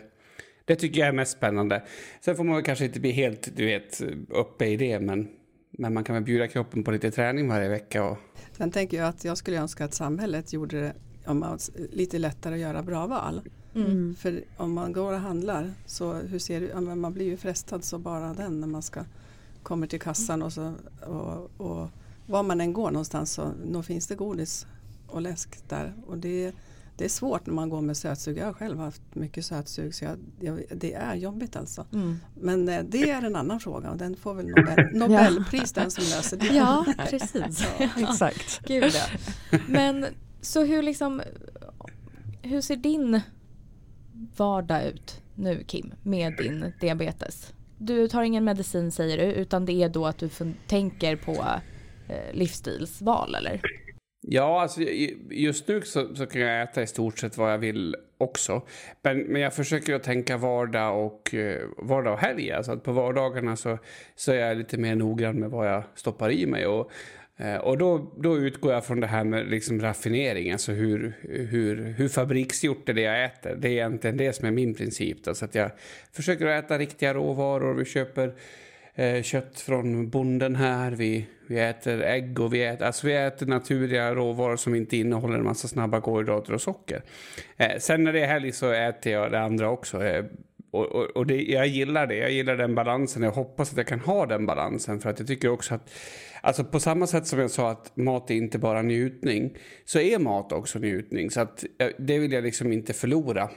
[0.66, 1.84] det tycker jag är mest spännande.
[2.22, 5.28] Sen får man väl kanske inte bli helt, du vet, uppe i det, men,
[5.82, 8.04] men man kan väl bjuda kroppen på lite träning varje vecka.
[8.06, 8.18] Och,
[8.58, 10.94] Sen tänker jag att jag skulle önska att samhället gjorde det
[11.26, 11.60] om man,
[11.92, 13.42] lite lättare att göra bra val.
[13.76, 14.16] Mm.
[14.16, 17.84] För om man går och handlar så hur ser ja, men man blir ju frestad
[17.84, 19.04] så bara den när man ska
[19.64, 20.74] kommer till kassan och så
[21.08, 21.90] och, och
[22.26, 24.68] var man än går någonstans så nog finns det godis
[25.08, 26.54] och läsk där och det,
[27.02, 28.38] det är svårt när man går med sötsug.
[28.38, 31.86] Jag har själv haft mycket sötsug så jag, jag, det är jobbigt alltså.
[31.94, 32.20] Mm.
[32.36, 36.04] Men eh, det är en annan fråga och den får väl Nobel, Nobelpris den som
[36.04, 36.56] löser det.
[36.56, 37.66] Ja, precis.
[37.98, 38.62] Exakt.
[38.68, 39.60] Gud ja.
[39.68, 40.06] Men
[40.42, 41.22] så hur liksom
[42.42, 43.22] hur ser din
[44.38, 47.54] vardag ut nu Kim med din diabetes?
[47.78, 50.30] Du tar ingen medicin säger du utan det är då att du
[50.68, 51.46] tänker på
[52.08, 53.62] eh, livsstilsval eller?
[54.24, 54.82] Ja, alltså
[55.30, 58.62] just nu så, så, kan jag äta i stort sett vad jag vill också.
[59.02, 62.52] Men, men jag försöker att tänka vardag och, eh, vardag och helg.
[62.52, 63.78] Alltså att på vardagarna så,
[64.16, 66.66] så är jag lite mer noggrann med vad jag stoppar i mig.
[66.68, 66.92] Och,
[67.38, 71.18] eh, och då, då utgår jag från det här med liksom raffinering, alltså hur,
[71.50, 73.56] hur, hur fabriksgjort är det jag äter.
[73.56, 75.28] Det är egentligen det som är min princip.
[75.28, 75.72] Alltså att jag
[76.12, 77.74] försöker att äta riktiga råvaror.
[77.74, 78.34] Vi köper
[78.96, 80.92] Eh, kött från bonden här.
[80.92, 85.36] Vi, vi äter ägg och vi äter, alltså vi äter naturliga råvaror som inte innehåller
[85.36, 87.02] en massa snabba kolhydrater och socker.
[87.58, 90.04] Eh, sen när det är helg så äter jag det andra också.
[90.04, 90.26] Eh,
[90.72, 92.16] och, och, och det, jag gillar det.
[92.16, 93.24] Jag gillar den balansen.
[93.24, 95.00] Jag hoppas att jag kan ha den balansen.
[95.00, 95.92] För att jag tycker också att,
[96.42, 100.20] alltså på samma sätt som jag sa att mat är inte bara njutning, så är
[100.20, 101.32] mat också njutning.
[101.32, 103.50] Så att eh, det vill jag liksom inte förlora.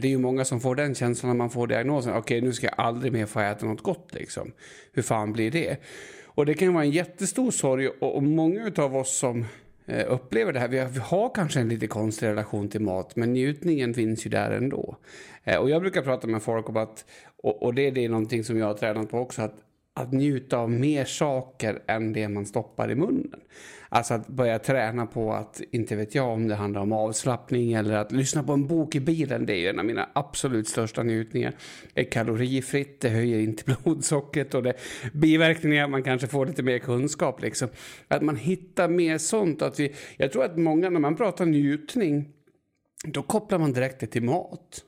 [0.00, 2.14] Det är ju många som får den känslan när man får diagnosen.
[2.16, 4.52] Okej, nu ska jag aldrig mer få äta något gott liksom.
[4.92, 5.76] Hur fan blir det?
[6.24, 9.44] Och det kan vara en jättestor sorg och, många av oss som
[9.86, 13.94] eh, upplever det här, vi har, kanske en lite konstig relation till mat, men njutningen
[13.94, 14.96] finns ju där ändå.
[15.44, 17.04] Eh, och jag brukar prata med folk om att,
[17.42, 19.54] och, det, det är någonting som jag har tränat på också, att
[19.94, 23.40] att njuta av mer saker än det man stoppar i munnen.
[23.94, 27.94] Alltså att börja träna på att, inte vet jag om det handlar om avslappning eller
[27.94, 29.46] att lyssna på en bok i bilen.
[29.46, 31.54] Det är ju en av mina absolut största njutningar.
[31.94, 34.74] Det är kalorifritt, det höjer inte blodsockret och det
[35.12, 37.68] biverkningar man kanske får lite mer kunskap liksom.
[38.08, 39.62] Att man hittar mer sånt.
[39.62, 42.28] Att vi, jag tror att många, när man pratar njutning,
[43.04, 44.84] då kopplar man direkt det till mat.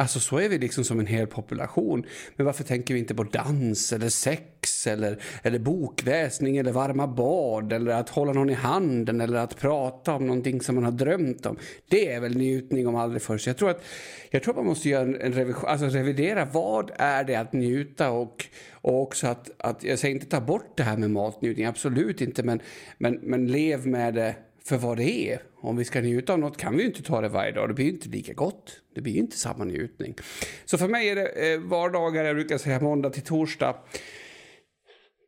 [0.00, 2.06] Alltså så är vi liksom som en hel population.
[2.36, 7.72] Men varför tänker vi inte på dans eller sex eller, eller bokläsning eller varma bad
[7.72, 11.46] eller att hålla någon i handen eller att prata om någonting som man har drömt
[11.46, 11.56] om.
[11.88, 13.40] Det är väl njutning om aldrig förr.
[13.46, 13.84] Jag tror att,
[14.30, 17.52] jag tror att man måste göra en, en revision, alltså revidera vad är det att
[17.52, 21.66] njuta och, och också att, att, jag säger inte ta bort det här med matnjutning,
[21.66, 22.60] absolut inte, men,
[22.98, 24.34] men, men lev med det
[24.70, 25.42] för vad det är.
[25.60, 27.68] Om vi ska njuta av något kan vi ju inte ta det varje dag.
[27.68, 28.80] Det blir ju inte lika gott.
[28.94, 30.14] Det blir ju inte samma njutning.
[30.64, 33.76] Så för mig är det eh, vardagar, jag brukar säga måndag till torsdag.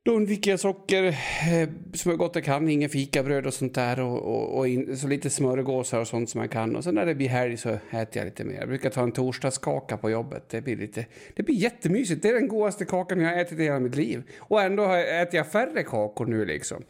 [0.04, 4.18] Då undviker jag socker eh, så gott jag kan, inga fikabröd och sånt där och,
[4.18, 6.76] och, och in, så lite smörgåsar och sånt som jag kan.
[6.76, 8.54] Och sen när det blir helg så äter jag lite mer.
[8.54, 10.48] Jag brukar ta en torsdagskaka på jobbet.
[10.48, 12.22] Det blir, lite, det blir jättemysigt.
[12.22, 14.22] Det är den godaste kakan jag har ätit i hela mitt liv.
[14.38, 16.84] Och ändå äter jag färre kakor nu liksom.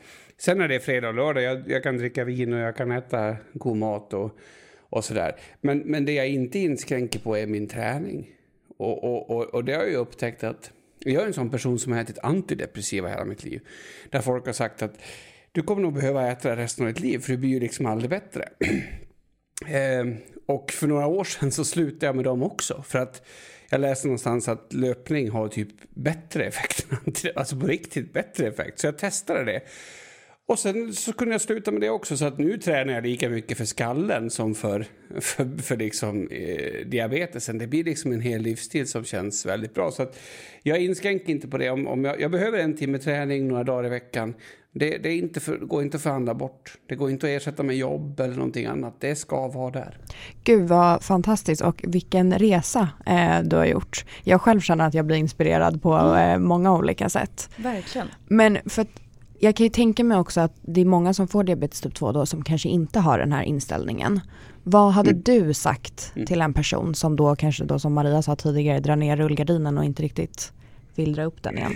[0.45, 2.91] Sen när det är fredag och lördag, jag, jag kan dricka vin och jag kan
[2.91, 4.39] äta god mat och,
[4.81, 5.37] och sådär.
[5.61, 8.31] Men, men det jag inte inskränker på är min träning.
[8.77, 11.93] Och, och, och, och det har jag upptäckt att jag är en sån person som
[11.93, 13.61] har ätit antidepressiva hela mitt liv.
[14.11, 14.99] Där folk har sagt att
[15.53, 17.87] du kommer nog behöva äta det resten av ditt liv för du blir ju liksom
[17.87, 18.49] aldrig bättre.
[19.67, 20.15] eh,
[20.47, 22.85] och för några år sedan så slutade jag med dem också.
[22.87, 23.27] För att
[23.71, 26.87] jag läste någonstans att löpning har typ bättre effekt.
[27.37, 28.79] Alltså på riktigt bättre effekt.
[28.79, 29.63] Så jag testade det.
[30.47, 33.29] Och sen så kunde jag sluta med det också så att nu tränar jag lika
[33.29, 34.87] mycket för skallen som för,
[35.21, 37.59] för, för liksom, eh, diabetesen.
[37.59, 39.91] Det blir liksom en hel livsstil som känns väldigt bra.
[39.91, 40.19] Så att
[40.63, 41.71] jag inskränker inte på det.
[41.71, 44.35] Om, om jag, jag behöver en timme träning några dagar i veckan.
[44.75, 46.79] Det, det är inte för, går inte att förhandla bort.
[46.89, 48.95] Det går inte att ersätta med jobb eller någonting annat.
[49.01, 49.99] Det ska vara där.
[50.45, 54.05] Gud vad fantastiskt och vilken resa eh, du har gjort.
[54.25, 56.31] Jag själv känner att jag blir inspirerad på mm.
[56.31, 57.51] eh, många olika sätt.
[57.57, 58.09] Verkligen.
[58.29, 59.02] Men för att
[59.45, 62.13] jag kan ju tänka mig också att det är många som får diabetes typ 2
[62.13, 64.21] då som kanske inte har den här inställningen.
[64.63, 65.23] Vad hade mm.
[65.23, 66.27] du sagt mm.
[66.27, 69.85] till en person som då kanske då som Maria sa tidigare drar ner rullgardinen och
[69.85, 70.53] inte riktigt
[70.95, 71.73] vill dra upp den igen?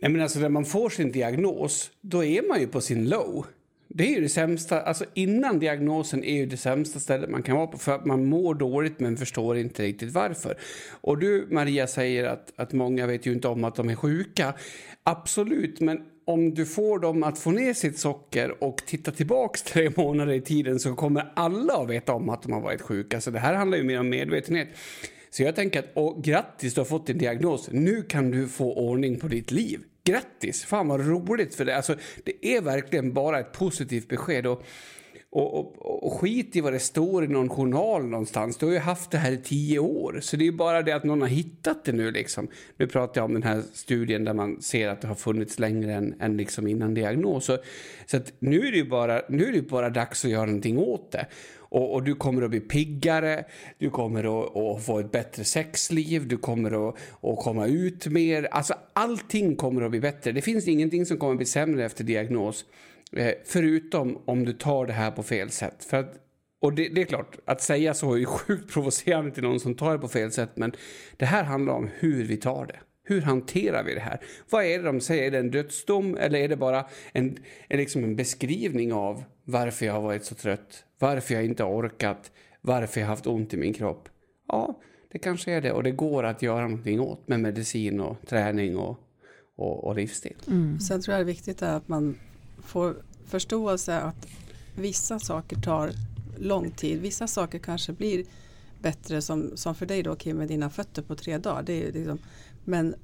[0.00, 3.46] Nej men alltså när man får sin diagnos, då är man ju på sin low.
[3.88, 7.56] Det är ju det sämsta, alltså innan diagnosen är ju det sämsta stället man kan
[7.56, 10.54] vara på för att man mår dåligt men förstår inte riktigt varför.
[11.00, 14.54] Och du Maria säger att, att många vet ju inte om att de är sjuka.
[15.04, 16.00] Absolut, men
[16.32, 20.40] om du får dem att få ner sitt socker och titta tillbaks tre månader i
[20.40, 23.20] tiden så kommer alla att veta om att de har varit sjuka.
[23.20, 24.68] Så det här handlar ju mer om medvetenhet.
[25.30, 27.68] Så jag tänker att, och grattis, du har fått din diagnos.
[27.72, 29.80] Nu kan du få ordning på ditt liv.
[30.04, 30.64] Grattis!
[30.64, 31.76] Fan vad roligt för det.
[31.76, 34.46] Alltså, det är verkligen bara ett positivt besked.
[34.46, 34.62] Och
[35.34, 38.56] och, och, och, skit i vad det står i någon journal någonstans.
[38.56, 40.18] Du har ju haft det här i tio år.
[40.22, 42.48] Så det är ju bara det att någon har hittat det nu liksom.
[42.76, 45.94] Nu pratar jag om den här studien där man ser att det har funnits längre
[45.94, 47.44] än, än liksom innan diagnos.
[47.44, 47.58] Så,
[48.06, 50.78] så att nu är det ju bara, nu är det bara dags att göra någonting
[50.78, 51.26] åt det.
[51.56, 53.44] Och, och, du kommer att bli piggare,
[53.78, 58.48] du kommer att, att få ett bättre sexliv, du kommer att, att komma ut mer.
[58.50, 60.32] Alltså allting kommer att bli bättre.
[60.32, 62.64] Det finns ingenting som kommer att bli sämre efter diagnos.
[63.16, 65.84] Eh, förutom om du tar det här på fel sätt.
[65.84, 66.14] För att,
[66.60, 69.74] och det, det, är klart, att säga så är ju sjukt provocerande till någon som
[69.74, 70.50] tar det på fel sätt.
[70.54, 70.72] Men
[71.16, 72.78] det här handlar om hur vi tar det.
[73.04, 74.20] Hur hanterar vi det här?
[74.50, 75.26] Vad är det de säger?
[75.26, 79.86] Är det en dödsdom eller är det bara en, en, liksom en beskrivning av varför
[79.86, 83.54] jag har varit så trött, varför jag inte har orkat, varför jag har haft ont
[83.54, 84.08] i min kropp.
[84.48, 84.80] Ja,
[85.12, 88.76] det kanske är det och det går att göra någonting åt med medicin och träning
[88.76, 88.98] och,
[89.56, 90.36] och, och livsstil.
[90.46, 90.80] Mm.
[90.80, 92.18] Sen tror jag det är viktigt att man
[92.62, 92.96] får
[93.26, 94.26] förståelse att
[94.74, 95.90] vissa saker tar
[96.38, 97.00] lång tid.
[97.00, 98.24] Vissa saker kanske blir
[98.80, 101.62] bättre som, som för dig då Kim med dina fötter på tre dagar.
[101.62, 102.18] Det är liksom,
[102.64, 102.94] men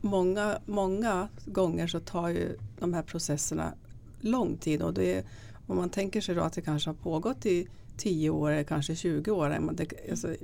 [0.00, 3.74] många, många gånger så tar ju de här processerna
[4.20, 5.24] lång tid och det är,
[5.66, 8.96] om man tänker sig då att det kanske har pågått i 10 år eller kanske
[8.96, 10.34] 20 år, det, alltså,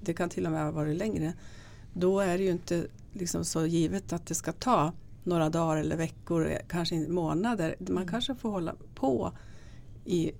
[0.00, 1.32] det kan till och med ha varit längre.
[1.92, 4.92] Då är det ju inte liksom så givet att det ska ta
[5.24, 7.76] några dagar eller veckor, kanske månader.
[7.78, 8.08] Man mm.
[8.08, 9.32] kanske får hålla på
[10.04, 10.32] i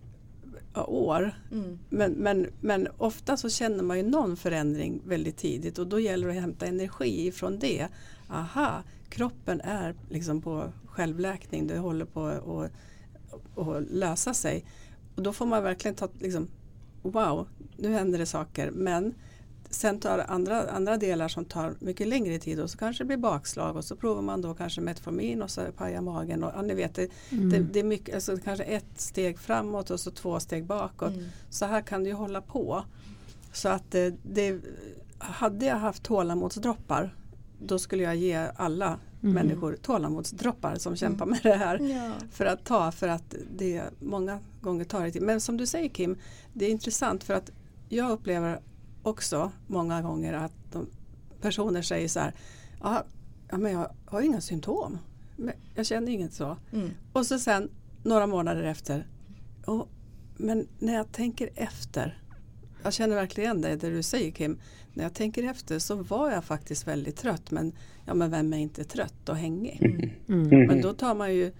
[0.74, 1.34] år.
[1.52, 1.78] Mm.
[1.88, 6.28] Men, men, men ofta så känner man ju någon förändring väldigt tidigt och då gäller
[6.28, 7.88] det att hämta energi ifrån det.
[8.28, 12.70] Aha, kroppen är liksom på självläkning, det håller på att
[13.54, 14.64] och lösa sig.
[15.14, 16.48] Och då får man verkligen ta, liksom,
[17.02, 18.70] wow, nu händer det saker.
[18.70, 19.14] Men
[19.70, 23.16] sen tar andra, andra delar som tar mycket längre tid och så kanske det blir
[23.16, 26.44] bakslag och så provar man då kanske Metformin och så pajar magen.
[26.44, 27.50] Och, ja, ni vet, det, mm.
[27.50, 31.12] det, det, är mycket, alltså kanske ett steg framåt och så två steg bakåt.
[31.12, 31.24] Mm.
[31.50, 32.84] Så här kan det ju hålla på.
[33.52, 34.60] Så att det, det
[35.18, 37.14] hade jag haft tålamodsdroppar
[37.62, 39.34] då skulle jag ge alla mm.
[39.34, 41.38] människor tålamodsdroppar som kämpar mm.
[41.42, 41.78] med det här.
[41.78, 42.12] Ja.
[42.30, 45.22] För att ta, för att det många gånger tar det tid.
[45.22, 46.16] Men som du säger Kim,
[46.52, 47.50] det är intressant för att
[47.88, 48.60] jag upplever
[49.02, 50.76] också många gånger att
[51.40, 52.34] personer säger så här,
[52.80, 53.04] ja,
[53.50, 54.98] men jag har inga symptom.
[55.74, 56.56] Jag känner inget så.
[56.72, 56.90] Mm.
[57.12, 57.70] Och så sen
[58.02, 59.06] några månader efter,
[59.66, 59.88] och,
[60.36, 62.22] men när jag tänker efter,
[62.82, 64.58] jag känner verkligen det, det du säger Kim,
[64.94, 67.72] när jag tänker efter så var jag faktiskt väldigt trött men,
[68.06, 69.78] ja, men vem är inte trött och hängig?
[70.28, 70.48] Mm.
[70.48, 70.66] Mm.
[70.66, 71.52] Men då tar man ju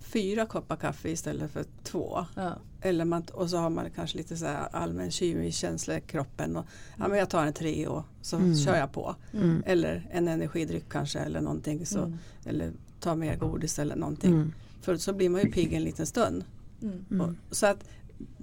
[0.00, 2.26] fyra koppar kaffe istället för två.
[2.34, 2.58] Ja.
[2.84, 6.56] Eller man, och så har man kanske lite så allmän kemisk känsla i kroppen.
[6.56, 6.64] Och,
[6.98, 8.56] ja, men jag tar en tre och så mm.
[8.56, 9.16] kör jag på.
[9.32, 9.62] Mm.
[9.66, 11.86] Eller en energidryck kanske eller någonting.
[11.86, 12.18] Så, mm.
[12.44, 14.32] Eller ta mer godis eller någonting.
[14.32, 14.52] Mm.
[14.82, 16.44] För så blir man ju pigg en liten stund.
[16.82, 17.20] Mm.
[17.20, 17.84] Och, så att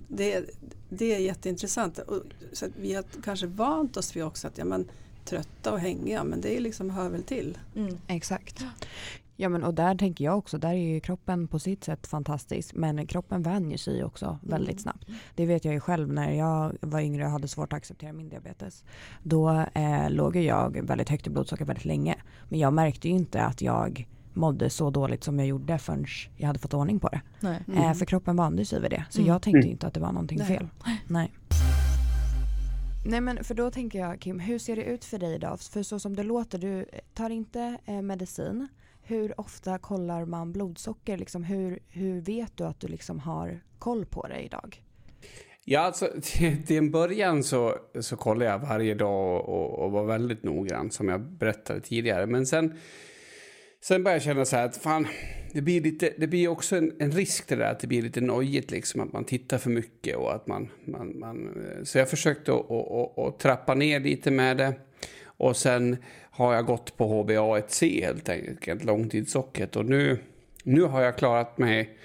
[0.08, 0.46] det,
[0.90, 2.00] det är jätteintressant.
[2.00, 2.24] Och,
[2.54, 4.88] så vi har kanske vant oss vid också att ja, men,
[5.26, 7.58] trötta och hängiga men det är liksom hör väl till.
[7.76, 7.98] Mm.
[8.08, 8.66] Exakt.
[9.42, 12.76] Ja men och där tänker jag också, där är ju kroppen på sitt sätt fantastisk
[12.76, 14.80] men kroppen vänjer sig också väldigt mm.
[14.80, 15.06] snabbt.
[15.36, 18.30] Det vet jag ju själv när jag var yngre och hade svårt att acceptera min
[18.30, 18.84] diabetes.
[19.24, 22.16] Då eh, låg jag väldigt högt i blodsocker väldigt länge.
[22.50, 26.06] Men jag märkte ju inte att jag mådde så dåligt som jag gjorde förrän
[26.38, 27.22] jag hade fått ordning på det.
[27.42, 27.78] Mm.
[27.78, 29.06] Eh, för kroppen vande sig vid det.
[29.10, 29.28] Så mm.
[29.28, 30.48] jag tänkte inte att det var någonting Nej.
[30.48, 30.68] fel.
[31.08, 31.32] Nej.
[33.06, 35.60] Nej men för då tänker jag Kim, hur ser det ut för dig idag?
[35.60, 38.68] För så som det låter, du tar inte eh, medicin.
[39.12, 41.18] Hur ofta kollar man blodsocker?
[41.18, 44.84] Liksom, hur, hur vet du att du liksom har koll på det idag?
[45.66, 50.04] Ja, alltså till, till en början så, så kollar jag varje dag och, och var
[50.04, 52.26] väldigt noggrann som jag berättade tidigare.
[52.26, 52.80] Men sen
[53.84, 55.08] Sen började jag känna så här att fan,
[55.54, 58.22] det blir, lite, det blir också en, en risk det där att det blir lite
[58.22, 62.10] nojigt liksom att man tittar för mycket och att man, man, man eh, så jag
[62.10, 64.74] försökte att, att, att, trappa ner lite med det.
[65.42, 65.98] Och sen
[66.32, 70.18] har jag gått på HbA1c helt enkelt, långtidssockret och nu,
[70.64, 71.98] nu har jag klarat mig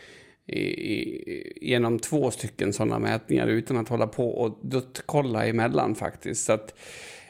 [0.47, 4.59] i, i, genom två stycken sådana mätningar utan att hålla på och
[5.07, 6.45] kolla emellan faktiskt.
[6.45, 6.75] Så att,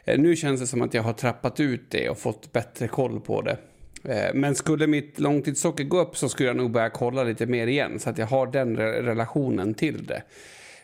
[0.05, 3.21] eh, nu känns det som att jag har trappat ut det och fått bättre koll
[3.21, 3.59] på det.
[4.05, 7.67] Eh, men skulle mitt långtidssocker gå upp så skulle jag nog börja kolla lite mer
[7.67, 10.23] igen så att jag har den relationen till det.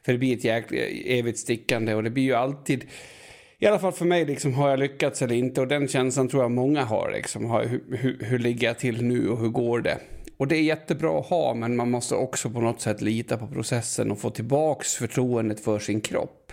[0.04, 2.84] För det blir ett jäkla, evigt stickande och det blir ju alltid
[3.62, 5.60] i alla fall för mig, liksom, har jag lyckats eller inte?
[5.60, 7.10] Och den känslan tror jag många har.
[7.12, 9.98] Liksom, hur, hur, hur ligger jag till nu och hur går det?
[10.36, 13.46] Och det är jättebra att ha, men man måste också på något sätt lita på
[13.46, 16.52] processen och få tillbaks förtroendet för sin kropp.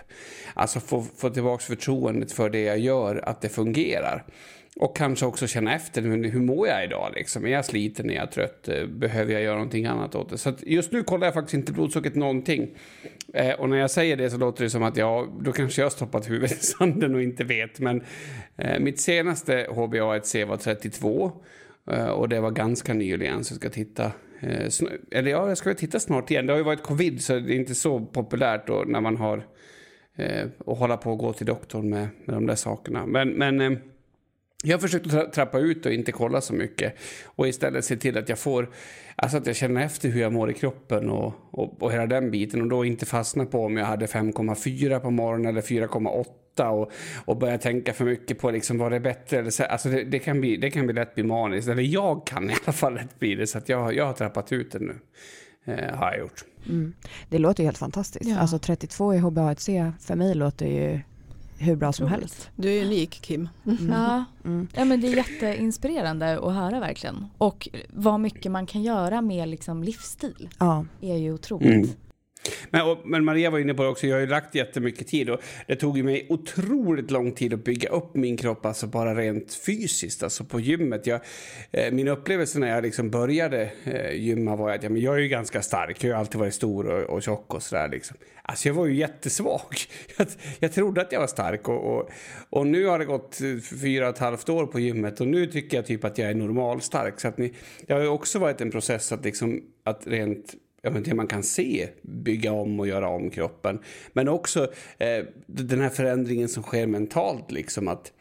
[0.54, 4.24] Alltså få, få tillbaks förtroendet för det jag gör, att det fungerar.
[4.76, 7.46] Och kanske också känna efter, hur mår jag idag liksom?
[7.46, 10.38] Är jag sliten, är jag trött, eh, behöver jag göra någonting annat åt det?
[10.38, 12.70] Så just nu kollar jag faktiskt inte blodsockret någonting.
[13.34, 15.86] Eh, och när jag säger det så låter det som att ja, då kanske jag
[15.86, 17.80] har stoppat huvudet i sanden och inte vet.
[17.80, 18.02] Men
[18.56, 21.32] eh, mitt senaste HbA1c var 32.
[21.90, 24.12] Eh, och det var ganska nyligen, så jag ska titta.
[24.40, 24.68] Eh,
[25.10, 26.46] eller ja, jag ska väl titta snart igen.
[26.46, 29.46] Det har ju varit covid så det är inte så populärt då när man har
[30.16, 33.06] eh, att hålla på och gå till doktorn med, med de där sakerna.
[33.06, 33.78] Men, men eh,
[34.64, 36.94] jag har försökt att trappa ut och inte kolla så mycket
[37.24, 38.70] och istället se till att jag får,
[39.16, 42.30] alltså att jag känner efter hur jag mår i kroppen och, och, och hela den
[42.30, 46.92] biten och då inte fastna på om jag hade 5,4 på morgonen eller 4,8 och,
[47.24, 50.04] och börja tänka för mycket på liksom vad det är bättre eller så, alltså det,
[50.04, 52.94] det, kan bli, det kan bli lätt bli maniskt, eller jag kan i alla fall
[52.94, 54.94] lätt bli det så att jag, jag har trappat ut det nu.
[55.64, 56.44] eh, har jag gjort.
[56.68, 56.92] Mm.
[57.28, 58.30] Det låter ju helt fantastiskt.
[58.30, 58.38] Ja.
[58.38, 61.00] Alltså 32 i HBA1C för mig låter ju
[61.60, 62.50] hur bra som helst.
[62.56, 63.48] Du är unik Kim.
[63.66, 63.88] Mm.
[63.92, 64.68] Ja, Mm.
[64.74, 67.26] ja men det är jätteinspirerande att höra verkligen.
[67.38, 71.96] Och vad mycket man kan göra med liksom livsstil Ja, är ju otroligt.
[72.70, 75.30] Men, och, men Maria var inne på det också, jag har ju lagt jättemycket tid
[75.30, 79.14] och det tog ju mig otroligt lång tid att bygga upp min kropp, alltså bara
[79.14, 81.06] rent fysiskt, alltså på gymmet.
[81.06, 81.20] Jag,
[81.70, 85.18] eh, min upplevelse när jag liksom började eh, gymma var att ja, men jag är
[85.18, 88.16] ju ganska stark, jag har alltid varit stor och, och tjock och sådär liksom.
[88.50, 89.74] Alltså jag var ju jättesvag.
[90.16, 90.26] Jag,
[90.58, 92.10] jag trodde att jag var stark och, och,
[92.50, 95.46] och nu har det gått eh, fyra och ett halvt år på gymmet och nu
[95.46, 97.20] tycker jag typ att jag är normalstark.
[97.20, 97.54] Så att ni,
[97.86, 101.26] det har ju också varit en process att liksom, att rent ja, men det man
[101.26, 103.78] kan se, bygga om och göra om kroppen.
[104.12, 108.12] Men också eh, den här förändringen som sker mentalt, liksom att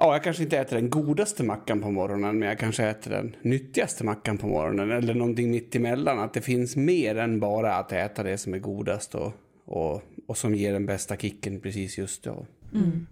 [0.00, 3.36] Ja, jag kanske inte äter den godaste mackan på morgonen, men jag kanske äter den
[3.42, 6.18] nyttigaste mackan på morgonen eller någonting mitt emellan.
[6.18, 9.32] Att det finns mer än bara att äta det som är godast och,
[9.64, 12.46] och, och som ger den bästa kicken precis just då.
[12.74, 13.06] Mm.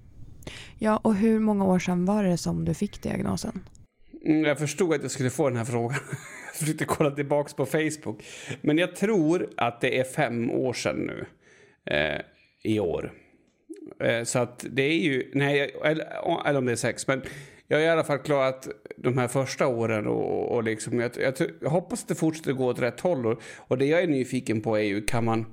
[0.78, 3.61] ja och hur många år sedan var det som du fick diagnosen?
[4.24, 5.99] Mm, jag förstod att jag skulle få den här frågan.
[6.57, 8.24] Jag försökte kolla tillbaks på Facebook.
[8.61, 11.26] Men jag tror att det är fem år sedan nu.
[11.94, 12.20] Eh,
[12.62, 13.12] I år.
[14.00, 15.30] Eh, så att det är ju...
[15.34, 16.07] Nej, eller,
[16.46, 17.07] eller om det är sex.
[17.07, 17.22] Men
[17.68, 20.07] jag har i alla fall klarat de här första åren.
[20.07, 23.26] Och, och liksom, jag, jag, jag hoppas att det fortsätter gå åt rätt håll.
[23.26, 25.46] Och, och det jag är nyfiken på är ju, kan man...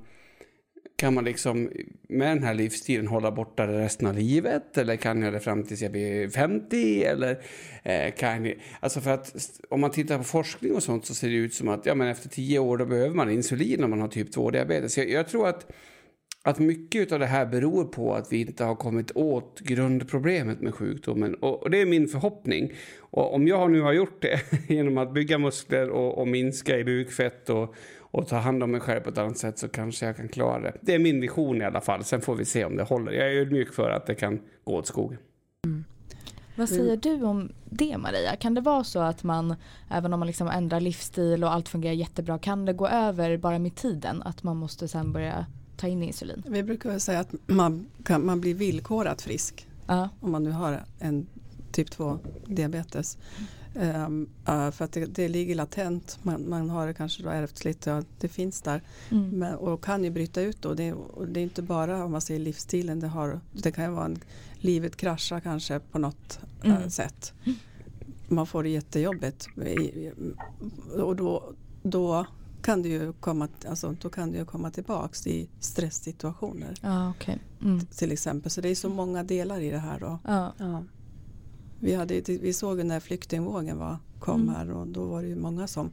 [0.95, 1.69] Kan man liksom
[2.07, 4.77] med den här livsstilen hålla borta det resten av livet?
[4.77, 7.03] Eller kan jag det fram tills jag blir 50?
[7.03, 7.39] Eller
[7.83, 8.55] eh, kan jag...
[8.79, 11.69] Alltså för att om man tittar på forskning och sånt så ser det ut som
[11.69, 14.97] att ja, men efter 10 år då behöver man insulin om man har typ 2-diabetes.
[14.97, 15.71] Jag, jag tror att,
[16.43, 20.75] att mycket av det här beror på att vi inte har kommit åt grundproblemet med
[20.75, 21.35] sjukdomen.
[21.35, 22.71] Och, och det är min förhoppning.
[22.99, 24.39] Och om jag nu har gjort det
[24.73, 27.75] genom att bygga muskler och, och minska i bukfett och,
[28.13, 30.59] och ta hand om mig själv på ett annat sätt så kanske jag kan klara
[30.61, 30.73] det.
[30.81, 32.03] Det är min vision i alla fall.
[32.03, 33.11] Sen får vi se om det håller.
[33.11, 35.17] Jag är ödmjuk för att det kan gå åt skogen.
[36.55, 38.35] Vad säger du om det Maria?
[38.35, 39.55] Kan det vara så att man,
[39.89, 43.59] även om man liksom ändrar livsstil och allt fungerar jättebra, kan det gå över bara
[43.59, 44.21] med tiden?
[44.23, 45.45] Att man måste sen börja
[45.77, 46.43] ta in insulin?
[46.47, 50.09] Vi brukar säga att man, kan, man blir villkorat frisk Ja.
[50.19, 51.27] om man nu har en
[51.71, 53.17] typ 2 diabetes.
[53.75, 57.85] Um, uh, för att det, det ligger latent, man, man har det kanske då ärftligt,
[57.85, 58.81] ja, det finns där.
[59.11, 59.29] Mm.
[59.29, 60.73] Men, och kan ju bryta ut då.
[60.73, 63.91] Det, och det är inte bara om man säger livsstilen, det, har, det kan ju
[63.91, 64.19] vara en,
[64.55, 66.89] livet kraschar kanske på något eh, Mm.
[66.89, 67.33] sätt.
[68.27, 69.47] Man får det jättejobbigt.
[71.03, 71.53] Och då,
[71.83, 72.25] då
[72.61, 77.39] kan det ju komma, alltså, då kan det ju komma tillbaks i stresssituationer Ja, okej.
[77.61, 77.85] Mm.
[77.85, 78.51] till exempel.
[78.51, 79.99] Så det är så många delar i det här.
[79.99, 80.19] Då.
[80.27, 80.53] Ja.
[80.57, 80.83] Ja.
[81.83, 84.55] Vi, hade, vi såg ju när flyktingvågen var, kom Mm.
[84.55, 85.91] här och då var det ju många som,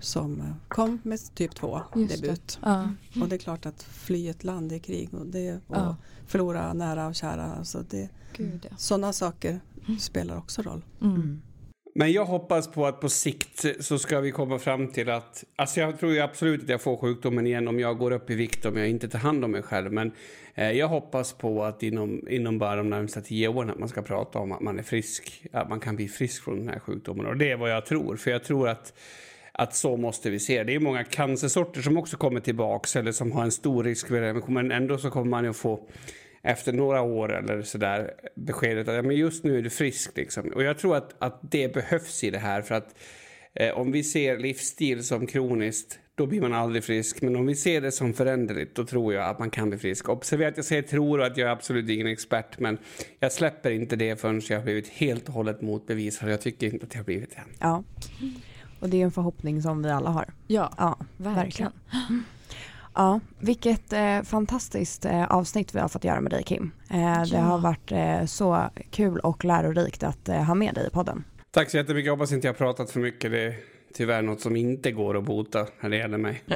[0.00, 2.20] som eh, kom med typ 2 Just det.
[2.26, 2.58] debut.
[2.62, 2.88] Ja.
[3.22, 5.96] Och det är klart att fly ett land i krig och, det, och Ja.
[6.26, 7.54] förlora nära och kära.
[7.54, 8.76] Alltså det, Gud ja.
[8.76, 9.60] sådana saker
[10.00, 10.82] spelar också roll.
[11.96, 15.44] Men jag hoppas på att på sikt så ska vi komma fram till att...
[15.56, 18.34] Alltså jag tror ju absolut att jag får sjukdomen igen om jag går upp i
[18.34, 19.92] vikt om jag inte tar hand om mig själv.
[19.92, 20.12] Men
[20.54, 24.02] eh, jag hoppas på att inom, inom bara de närmsta tio åren att man ska
[24.02, 25.46] prata om att man är frisk.
[25.52, 27.26] Att man kan bli frisk från den här sjukdomen.
[27.26, 28.16] Och det är vad jag tror.
[28.16, 28.92] För jag tror att
[29.52, 30.64] att så måste vi se.
[30.64, 34.20] Det är många cancersorter som också kommer tillbaks eller som har en stor risk för
[34.20, 34.48] det.
[34.48, 35.80] Men ändå så kommer man ju få
[36.44, 40.16] efter några år eller sådär beskedet att ja, men just nu är du frisk.
[40.16, 40.48] Liksom.
[40.48, 42.94] Och jag tror att, att det behövs i det här för att
[43.54, 47.22] eh, om vi ser livsstil som kroniskt då blir man aldrig frisk.
[47.22, 50.08] Men om vi ser det som föränderligt då tror jag att man kan bli frisk.
[50.08, 52.78] Observera att jag säger tror och att jag är absolut ingen expert men
[53.20, 56.32] jag släpper inte det förrän jag har blivit helt och hållet motbevisad.
[56.32, 57.56] Jag tycker inte att jag har blivit det än.
[57.60, 57.84] ja.
[58.80, 60.34] Och det är en förhoppning som vi alla har.
[60.46, 61.72] Ja, Ja, verkligen.
[62.94, 66.70] Ja, vilket eh, fantastiskt eh, avsnitt vi har fått göra med dig Kim.
[66.90, 67.40] Eh, Det Ja.
[67.40, 71.24] har varit eh, så kul och lärorikt att eh, ha med dig i podden.
[71.50, 72.06] Tack så jättemycket.
[72.06, 73.30] Jag hoppas inte jag har pratat för mycket.
[73.30, 73.54] Det är
[73.94, 76.42] tyvärr något som inte går att bota när det gäller mig.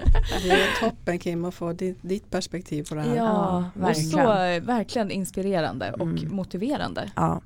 [0.42, 3.16] Det är toppen Kim att få ditt, ditt perspektiv på det här.
[3.16, 4.64] Ja, Ja, och så verkligen.
[4.66, 6.34] verkligen inspirerande och Mm.
[6.36, 7.40] motiverande Ja,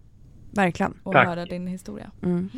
[0.50, 0.94] verkligen.
[1.04, 1.26] att Tack.
[1.28, 2.10] höra din historia.
[2.22, 2.50] Mm.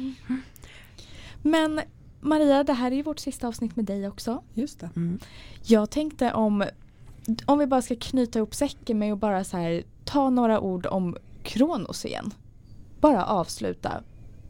[1.43, 1.80] Men
[2.25, 4.43] Maria, det här är ju vårt sista avsnitt med dig också.
[4.55, 4.91] Just det.
[4.97, 5.18] Mm.
[5.62, 6.64] Jag tänkte om,
[7.47, 10.87] om vi bara ska knyta ihop säcken med och bara så här, ta några ord
[10.87, 12.31] om Kronos igen.
[13.01, 14.03] Bara avsluta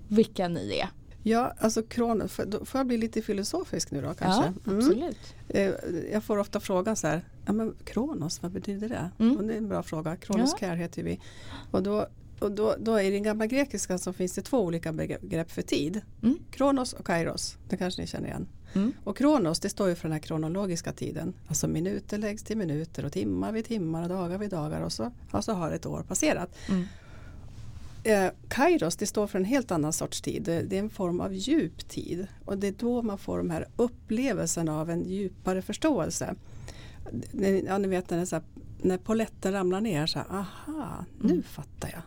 [0.09, 0.89] vilka ni är.
[1.27, 4.43] Ja, alltså Kronos, får, då får jag bli lite filosofisk nu då kanske?
[4.43, 4.79] Ja, Mm.
[4.79, 5.35] absolut.
[5.49, 5.71] Eh,
[6.13, 9.11] Jag får ofta frågan så här, ja men Kronos, vad betyder det?
[9.19, 9.37] Mm.
[9.37, 10.17] Och det är en bra fråga.
[10.17, 10.59] Kronos Ja.
[10.67, 11.21] Care heter vi.
[11.71, 12.07] Och då
[12.39, 16.01] och då, då i den gamla grekiska så finns det två olika begrepp för tid.
[16.23, 16.39] Mm.
[16.51, 18.47] Kronos och kairos, det kanske ni känner igen.
[18.75, 18.93] Mm.
[19.05, 21.35] Och kronos det står ju för den här kronologiska tiden.
[21.49, 25.11] Alltså minuter läggs till minuter och timmar vid timmar och dagar vid dagar och så,
[25.31, 26.57] och så har ett år passerat.
[26.69, 26.85] Mm.
[28.05, 30.43] Eh, kairos det står för en helt annan sorts tid.
[30.43, 32.27] Det, det är en form av djup tid.
[32.45, 36.35] Och det är då man får de här upplevelserna av en djupare förståelse.
[37.67, 38.45] Ja, ni vet när, så här,
[38.83, 41.43] när poletten ramlar ner så här, aha, nu Mm.
[41.43, 42.03] fattar jag.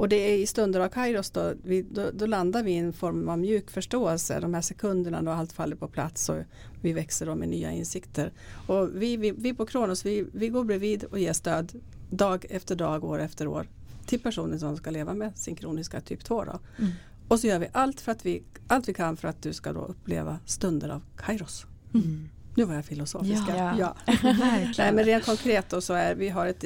[0.00, 2.92] Och det är i stunder av kairos då, vi, då, då landar vi i en
[2.92, 4.40] form av mjuk förståelse.
[4.40, 6.36] De här sekunderna då allt faller på plats och
[6.80, 8.32] vi växer då med nya insikter.
[8.66, 11.72] Och vi, vi, vi på Kronos vi, vi går bredvid och ger stöd
[12.10, 13.68] dag efter dag, år efter år
[14.06, 16.44] till personer som ska leva med sin kroniska typ 2.
[16.44, 16.58] Då.
[16.78, 16.90] Mm.
[17.28, 19.72] Och så gör vi allt, för att vi allt vi kan för att du ska
[19.72, 21.66] då uppleva stunder av kairos.
[21.94, 22.28] Mm.
[22.54, 23.42] Nu var jag filosofisk.
[23.48, 23.76] Ja.
[23.78, 23.96] ja.
[24.22, 24.74] Verkligen.
[24.78, 26.64] Nej, men rent konkret då så är vi har ett,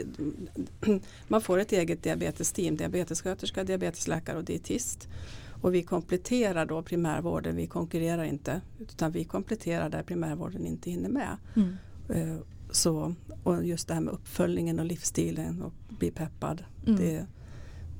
[1.28, 5.08] man får ett eget diabetesteam, diabetessköterska, diabetesläkare och dietist.
[5.62, 11.08] Och vi kompletterar då primärvården, vi konkurrerar inte utan vi kompletterar där primärvården inte hinner
[11.08, 11.36] med.
[11.56, 11.76] Mm.
[12.08, 12.36] Eh,
[12.70, 16.64] Så, och just det här med uppföljningen och livsstilen och bli peppad.
[16.86, 16.98] Mm.
[17.00, 17.26] Det,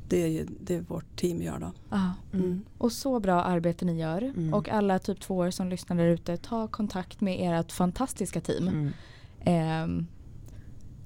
[0.09, 1.73] det är ju det vårt team gör då.
[1.91, 2.11] Ja.
[2.33, 2.65] Mm.
[2.79, 4.23] Och så bra arbete ni gör.
[4.23, 4.55] Mm.
[4.55, 8.69] Och alla typ 2 som lyssnar där ute, ta kontakt med ert fantastiska team.
[8.69, 8.93] Mm.
[9.45, 10.07] Ehm,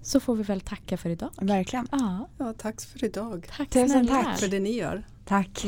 [0.03, 1.31] så får vi väl tacka för idag.
[1.41, 1.89] Verkligen.
[1.91, 3.49] Ja, Ja, tack för idag.
[3.57, 4.39] tack Tusen tack.
[4.39, 5.07] För det ni gör.
[5.25, 5.67] Tack.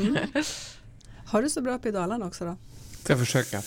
[1.32, 2.56] Ha det så bra uppe i Dalarna också då.
[3.02, 3.62] Ska försöka.